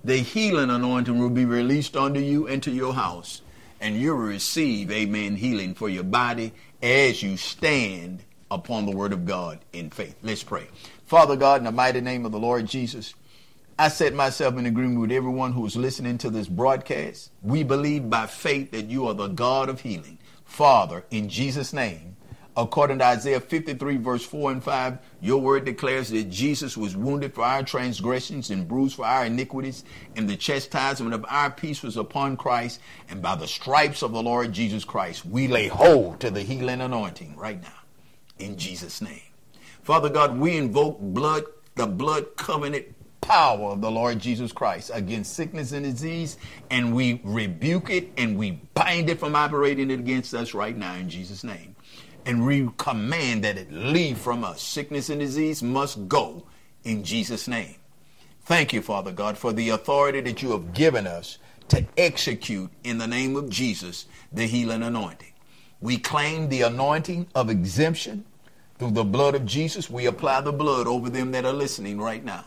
the 0.02 0.16
healing 0.16 0.70
anointing 0.70 1.20
will 1.20 1.30
be 1.30 1.44
released 1.44 1.98
unto 1.98 2.22
you 2.22 2.48
into 2.48 2.72
your 2.72 2.94
house, 2.94 3.42
and 3.82 3.98
you 3.98 4.16
will 4.16 4.24
receive, 4.24 4.90
amen, 4.90 5.36
healing 5.36 5.76
for 5.76 5.90
your 5.90 6.06
body 6.06 6.54
as 6.82 7.22
you 7.22 7.36
stand 7.36 8.24
upon 8.50 8.86
the 8.86 8.96
word 8.96 9.12
of 9.12 9.26
God 9.26 9.60
in 9.74 9.90
faith. 9.90 10.16
Let's 10.24 10.42
pray. 10.42 10.70
Father 11.06 11.36
God, 11.36 11.60
in 11.60 11.66
the 11.66 11.74
mighty 11.74 12.00
name 12.00 12.26
of 12.26 12.32
the 12.32 12.40
Lord 12.40 12.66
Jesus, 12.66 13.14
I 13.78 13.90
set 13.90 14.14
myself 14.14 14.58
in 14.58 14.68
agreement 14.68 15.02
with 15.02 15.12
everyone 15.12 15.52
who 15.52 15.66
is 15.66 15.76
listening 15.76 16.18
to 16.20 16.30
this 16.30 16.48
broadcast. 16.48 17.32
We 17.42 17.62
believe 17.64 18.10
by 18.10 18.26
faith 18.26 18.72
that 18.72 18.86
you 18.86 19.06
are 19.08 19.14
the 19.14 19.28
God 19.28 19.68
of 19.68 19.82
healing. 19.82 20.18
Father, 20.46 21.04
in 21.12 21.28
Jesus' 21.28 21.74
name, 21.74 22.16
according 22.56 23.00
to 23.00 23.06
Isaiah 23.06 23.42
53, 23.42 23.98
verse 23.98 24.26
4 24.26 24.54
and 24.54 24.64
5, 24.64 24.98
your 25.20 25.42
word 25.42 25.66
declares 25.66 26.10
that 26.12 26.30
Jesus 26.30 26.78
was 26.78 26.96
wounded 26.96 27.34
for 27.34 27.44
our 27.44 27.64
transgressions 27.64 28.50
and 28.50 28.66
bruised 28.66 28.96
for 28.96 29.06
our 29.06 29.26
iniquities, 29.26 29.84
and 30.16 30.30
the 30.30 30.38
chastisement 30.38 31.14
of 31.14 31.26
our 31.28 31.52
peace 31.52 31.84
was 31.84 31.98
upon 31.98 32.38
Christ, 32.38 32.80
and 33.10 33.22
by 33.22 33.36
the 33.36 33.46
stripes 33.46 34.04
of 34.04 34.14
the 34.14 34.24
Lord 34.24 34.54
Jesus 34.54 34.86
Christ, 34.86 35.26
we 35.26 35.50
lay 35.50 35.68
hold 35.68 36.22
to 36.22 36.32
the 36.32 36.44
healing 36.44 36.80
anointing 36.80 37.36
right 37.36 37.62
now. 37.62 37.82
In 38.40 38.56
Jesus' 38.56 39.02
name. 39.02 39.20
Father 39.82 40.08
God, 40.08 40.38
we 40.38 40.56
invoke 40.56 40.98
blood, 41.02 41.44
the 41.76 41.88
blood 41.88 42.38
covenant 42.38 42.86
power 43.26 43.72
of 43.72 43.82
the 43.82 43.90
Lord 43.90 44.20
Jesus 44.20 44.52
Christ 44.52 44.92
against 44.94 45.34
sickness 45.34 45.72
and 45.72 45.84
disease, 45.84 46.38
and 46.70 46.96
we 46.96 47.20
rebuke 47.24 47.90
it 47.90 48.10
and 48.18 48.38
we 48.38 48.52
bind 48.76 49.10
it 49.10 49.20
from 49.20 49.36
operating 49.36 49.90
it 49.90 50.00
against 50.00 50.36
us 50.36 50.54
right 50.54 50.78
now 50.78 50.94
in 50.94 51.10
Jesus' 51.10 51.44
name. 51.44 51.76
And 52.28 52.46
we 52.46 52.70
command 52.78 53.44
that 53.44 53.58
it 53.58 53.72
leave 53.72 54.20
from 54.20 54.44
us. 54.44 54.62
Sickness 54.62 55.10
and 55.10 55.20
disease 55.20 55.64
must 55.64 56.08
go 56.08 56.46
in 56.84 57.04
Jesus' 57.04 57.48
name. 57.48 57.76
Thank 58.44 58.74
you, 58.74 58.84
Father 58.84 59.12
God, 59.12 59.40
for 59.40 59.52
the 59.52 59.70
authority 59.70 60.22
that 60.22 60.44
you 60.44 60.52
have 60.52 60.76
given 60.76 61.08
us 61.08 61.40
to 61.70 61.84
execute 61.98 62.70
in 62.84 63.00
the 63.00 63.08
name 63.08 63.36
of 63.36 63.50
Jesus 63.50 64.06
the 64.32 64.46
healing 64.46 64.84
anointing. 64.84 65.34
We 65.82 65.98
claim 65.98 66.50
the 66.50 66.62
anointing 66.62 67.28
of 67.34 67.50
exemption 67.50 68.24
through 68.78 68.92
the 68.92 69.04
blood 69.04 69.34
of 69.34 69.46
Jesus. 69.46 69.90
We 69.90 70.06
apply 70.06 70.42
the 70.42 70.52
blood 70.52 70.86
over 70.86 71.10
them 71.10 71.32
that 71.32 71.46
are 71.46 71.54
listening 71.54 72.00
right 72.00 72.24
now. 72.24 72.46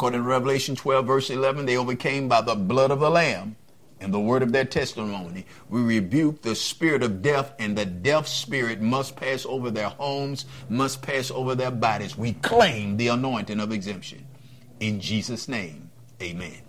According 0.00 0.22
to 0.22 0.28
Revelation 0.28 0.76
12, 0.76 1.06
verse 1.06 1.28
11, 1.28 1.66
they 1.66 1.76
overcame 1.76 2.26
by 2.26 2.40
the 2.40 2.54
blood 2.54 2.90
of 2.90 3.00
the 3.00 3.10
Lamb 3.10 3.56
and 4.00 4.14
the 4.14 4.18
word 4.18 4.42
of 4.42 4.50
their 4.50 4.64
testimony. 4.64 5.44
We 5.68 5.82
rebuke 5.82 6.40
the 6.40 6.54
spirit 6.54 7.02
of 7.02 7.20
death, 7.20 7.52
and 7.58 7.76
the 7.76 7.84
death 7.84 8.26
spirit 8.26 8.80
must 8.80 9.14
pass 9.14 9.44
over 9.44 9.70
their 9.70 9.90
homes, 9.90 10.46
must 10.70 11.02
pass 11.02 11.30
over 11.30 11.54
their 11.54 11.70
bodies. 11.70 12.16
We 12.16 12.32
claim 12.32 12.96
the 12.96 13.08
anointing 13.08 13.60
of 13.60 13.72
exemption. 13.72 14.26
In 14.80 15.00
Jesus' 15.00 15.48
name, 15.48 15.90
amen. 16.22 16.62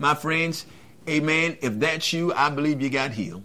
My 0.00 0.16
friends, 0.16 0.66
amen. 1.08 1.58
If 1.60 1.78
that's 1.78 2.12
you, 2.12 2.32
I 2.32 2.50
believe 2.50 2.82
you 2.82 2.90
got 2.90 3.12
healed. 3.12 3.44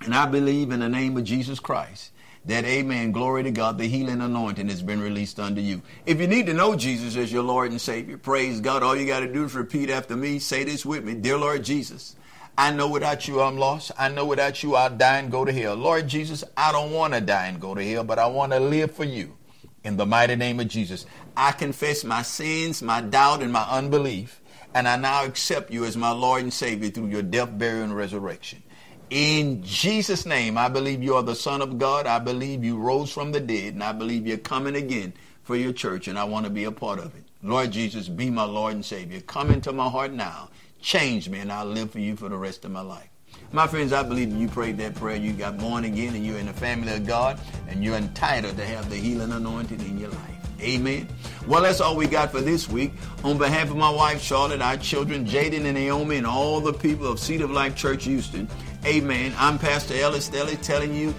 And 0.00 0.12
I 0.12 0.26
believe 0.26 0.72
in 0.72 0.80
the 0.80 0.88
name 0.88 1.16
of 1.16 1.22
Jesus 1.22 1.60
Christ 1.60 2.10
that, 2.48 2.64
amen, 2.64 3.12
glory 3.12 3.42
to 3.44 3.50
God, 3.50 3.78
the 3.78 3.86
healing 3.86 4.20
anointing 4.20 4.68
has 4.68 4.82
been 4.82 5.00
released 5.00 5.38
unto 5.38 5.60
you. 5.60 5.82
If 6.06 6.20
you 6.20 6.26
need 6.26 6.46
to 6.46 6.54
know 6.54 6.74
Jesus 6.76 7.16
as 7.16 7.32
your 7.32 7.42
Lord 7.42 7.70
and 7.70 7.80
Savior, 7.80 8.18
praise 8.18 8.60
God. 8.60 8.82
All 8.82 8.96
you 8.96 9.06
got 9.06 9.20
to 9.20 9.32
do 9.32 9.44
is 9.44 9.54
repeat 9.54 9.90
after 9.90 10.16
me. 10.16 10.38
Say 10.38 10.64
this 10.64 10.84
with 10.84 11.04
me. 11.04 11.14
Dear 11.14 11.38
Lord 11.38 11.62
Jesus, 11.62 12.16
I 12.56 12.72
know 12.72 12.88
without 12.88 13.28
you 13.28 13.40
I'm 13.40 13.56
lost. 13.56 13.92
I 13.98 14.08
know 14.08 14.24
without 14.24 14.62
you 14.62 14.74
I'll 14.74 14.90
die 14.90 15.18
and 15.18 15.30
go 15.30 15.44
to 15.44 15.52
hell. 15.52 15.76
Lord 15.76 16.08
Jesus, 16.08 16.42
I 16.56 16.72
don't 16.72 16.92
want 16.92 17.14
to 17.14 17.20
die 17.20 17.46
and 17.46 17.60
go 17.60 17.74
to 17.74 17.84
hell, 17.86 18.02
but 18.02 18.18
I 18.18 18.26
want 18.26 18.52
to 18.52 18.60
live 18.60 18.92
for 18.92 19.04
you. 19.04 19.36
in 19.84 19.96
the 19.96 20.06
mighty 20.06 20.36
name 20.36 20.60
of 20.60 20.68
Jesus. 20.68 21.06
I 21.36 21.52
confess 21.52 22.04
my 22.04 22.22
sins, 22.22 22.82
my 22.82 23.00
doubt, 23.00 23.42
and 23.42 23.52
my 23.52 23.62
unbelief, 23.64 24.40
and 24.74 24.86
I 24.88 24.96
now 24.96 25.24
accept 25.24 25.70
you 25.70 25.84
as 25.84 25.96
my 25.96 26.10
Lord 26.10 26.42
and 26.42 26.52
Savior 26.52 26.90
through 26.90 27.06
your 27.06 27.22
death, 27.22 27.56
burial, 27.56 27.84
and 27.84 27.96
resurrection. 27.96 28.62
In 29.10 29.62
Jesus' 29.62 30.26
name, 30.26 30.58
I 30.58 30.68
believe 30.68 31.02
you 31.02 31.14
are 31.14 31.22
the 31.22 31.34
Son 31.34 31.62
of 31.62 31.78
God. 31.78 32.06
I 32.06 32.18
believe 32.18 32.62
you 32.62 32.76
rose 32.76 33.10
from 33.10 33.32
the 33.32 33.40
dead, 33.40 33.72
and 33.72 33.82
I 33.82 33.92
believe 33.92 34.26
you're 34.26 34.36
coming 34.36 34.76
again 34.76 35.14
for 35.44 35.56
your 35.56 35.72
church, 35.72 36.08
and 36.08 36.18
I 36.18 36.24
want 36.24 36.44
to 36.44 36.50
be 36.50 36.64
a 36.64 36.72
part 36.72 36.98
of 36.98 37.14
it. 37.14 37.24
Lord 37.42 37.70
Jesus, 37.70 38.08
be 38.08 38.28
my 38.28 38.44
Lord 38.44 38.74
and 38.74 38.84
Savior. 38.84 39.20
Come 39.22 39.50
into 39.50 39.72
my 39.72 39.88
heart 39.88 40.12
now. 40.12 40.50
Change 40.82 41.30
me, 41.30 41.38
and 41.38 41.50
I'll 41.50 41.64
live 41.64 41.90
for 41.90 42.00
you 42.00 42.16
for 42.16 42.28
the 42.28 42.36
rest 42.36 42.66
of 42.66 42.70
my 42.70 42.82
life. 42.82 43.08
My 43.50 43.66
friends, 43.66 43.94
I 43.94 44.02
believe 44.02 44.30
you 44.30 44.46
prayed 44.46 44.76
that 44.78 44.94
prayer. 44.94 45.16
You 45.16 45.32
got 45.32 45.56
born 45.56 45.84
again, 45.84 46.14
and 46.14 46.26
you're 46.26 46.38
in 46.38 46.46
the 46.46 46.52
family 46.52 46.92
of 46.92 47.06
God, 47.06 47.40
and 47.66 47.82
you're 47.82 47.96
entitled 47.96 48.58
to 48.58 48.66
have 48.66 48.90
the 48.90 48.96
healing 48.96 49.32
anointing 49.32 49.80
in 49.80 49.98
your 49.98 50.10
life. 50.10 50.34
Amen. 50.60 51.08
Well, 51.46 51.62
that's 51.62 51.80
all 51.80 51.96
we 51.96 52.06
got 52.06 52.32
for 52.32 52.40
this 52.40 52.68
week. 52.68 52.92
On 53.22 53.38
behalf 53.38 53.70
of 53.70 53.76
my 53.76 53.90
wife, 53.90 54.20
Charlotte, 54.20 54.60
our 54.60 54.76
children, 54.76 55.24
Jaden 55.24 55.64
and 55.64 55.74
Naomi, 55.74 56.16
and 56.16 56.26
all 56.26 56.60
the 56.60 56.72
people 56.72 57.06
of 57.06 57.20
Seed 57.20 57.40
of 57.40 57.50
Life 57.50 57.76
Church 57.76 58.04
Houston, 58.04 58.48
amen. 58.84 59.34
I'm 59.36 59.58
Pastor 59.58 59.94
Ellis 59.94 60.28
Stelly 60.28 60.60
telling 60.60 60.94
you, 60.94 61.14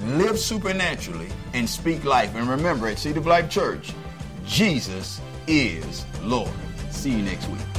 live 0.00 0.38
supernaturally 0.38 1.28
and 1.54 1.68
speak 1.68 2.04
life. 2.04 2.34
And 2.34 2.48
remember, 2.48 2.88
at 2.88 2.98
of 3.16 3.26
Life 3.26 3.48
Church, 3.50 3.92
Jesus 4.44 5.20
is 5.46 6.04
Lord. 6.22 6.50
See 6.90 7.10
you 7.10 7.22
next 7.22 7.48
week. 7.48 7.75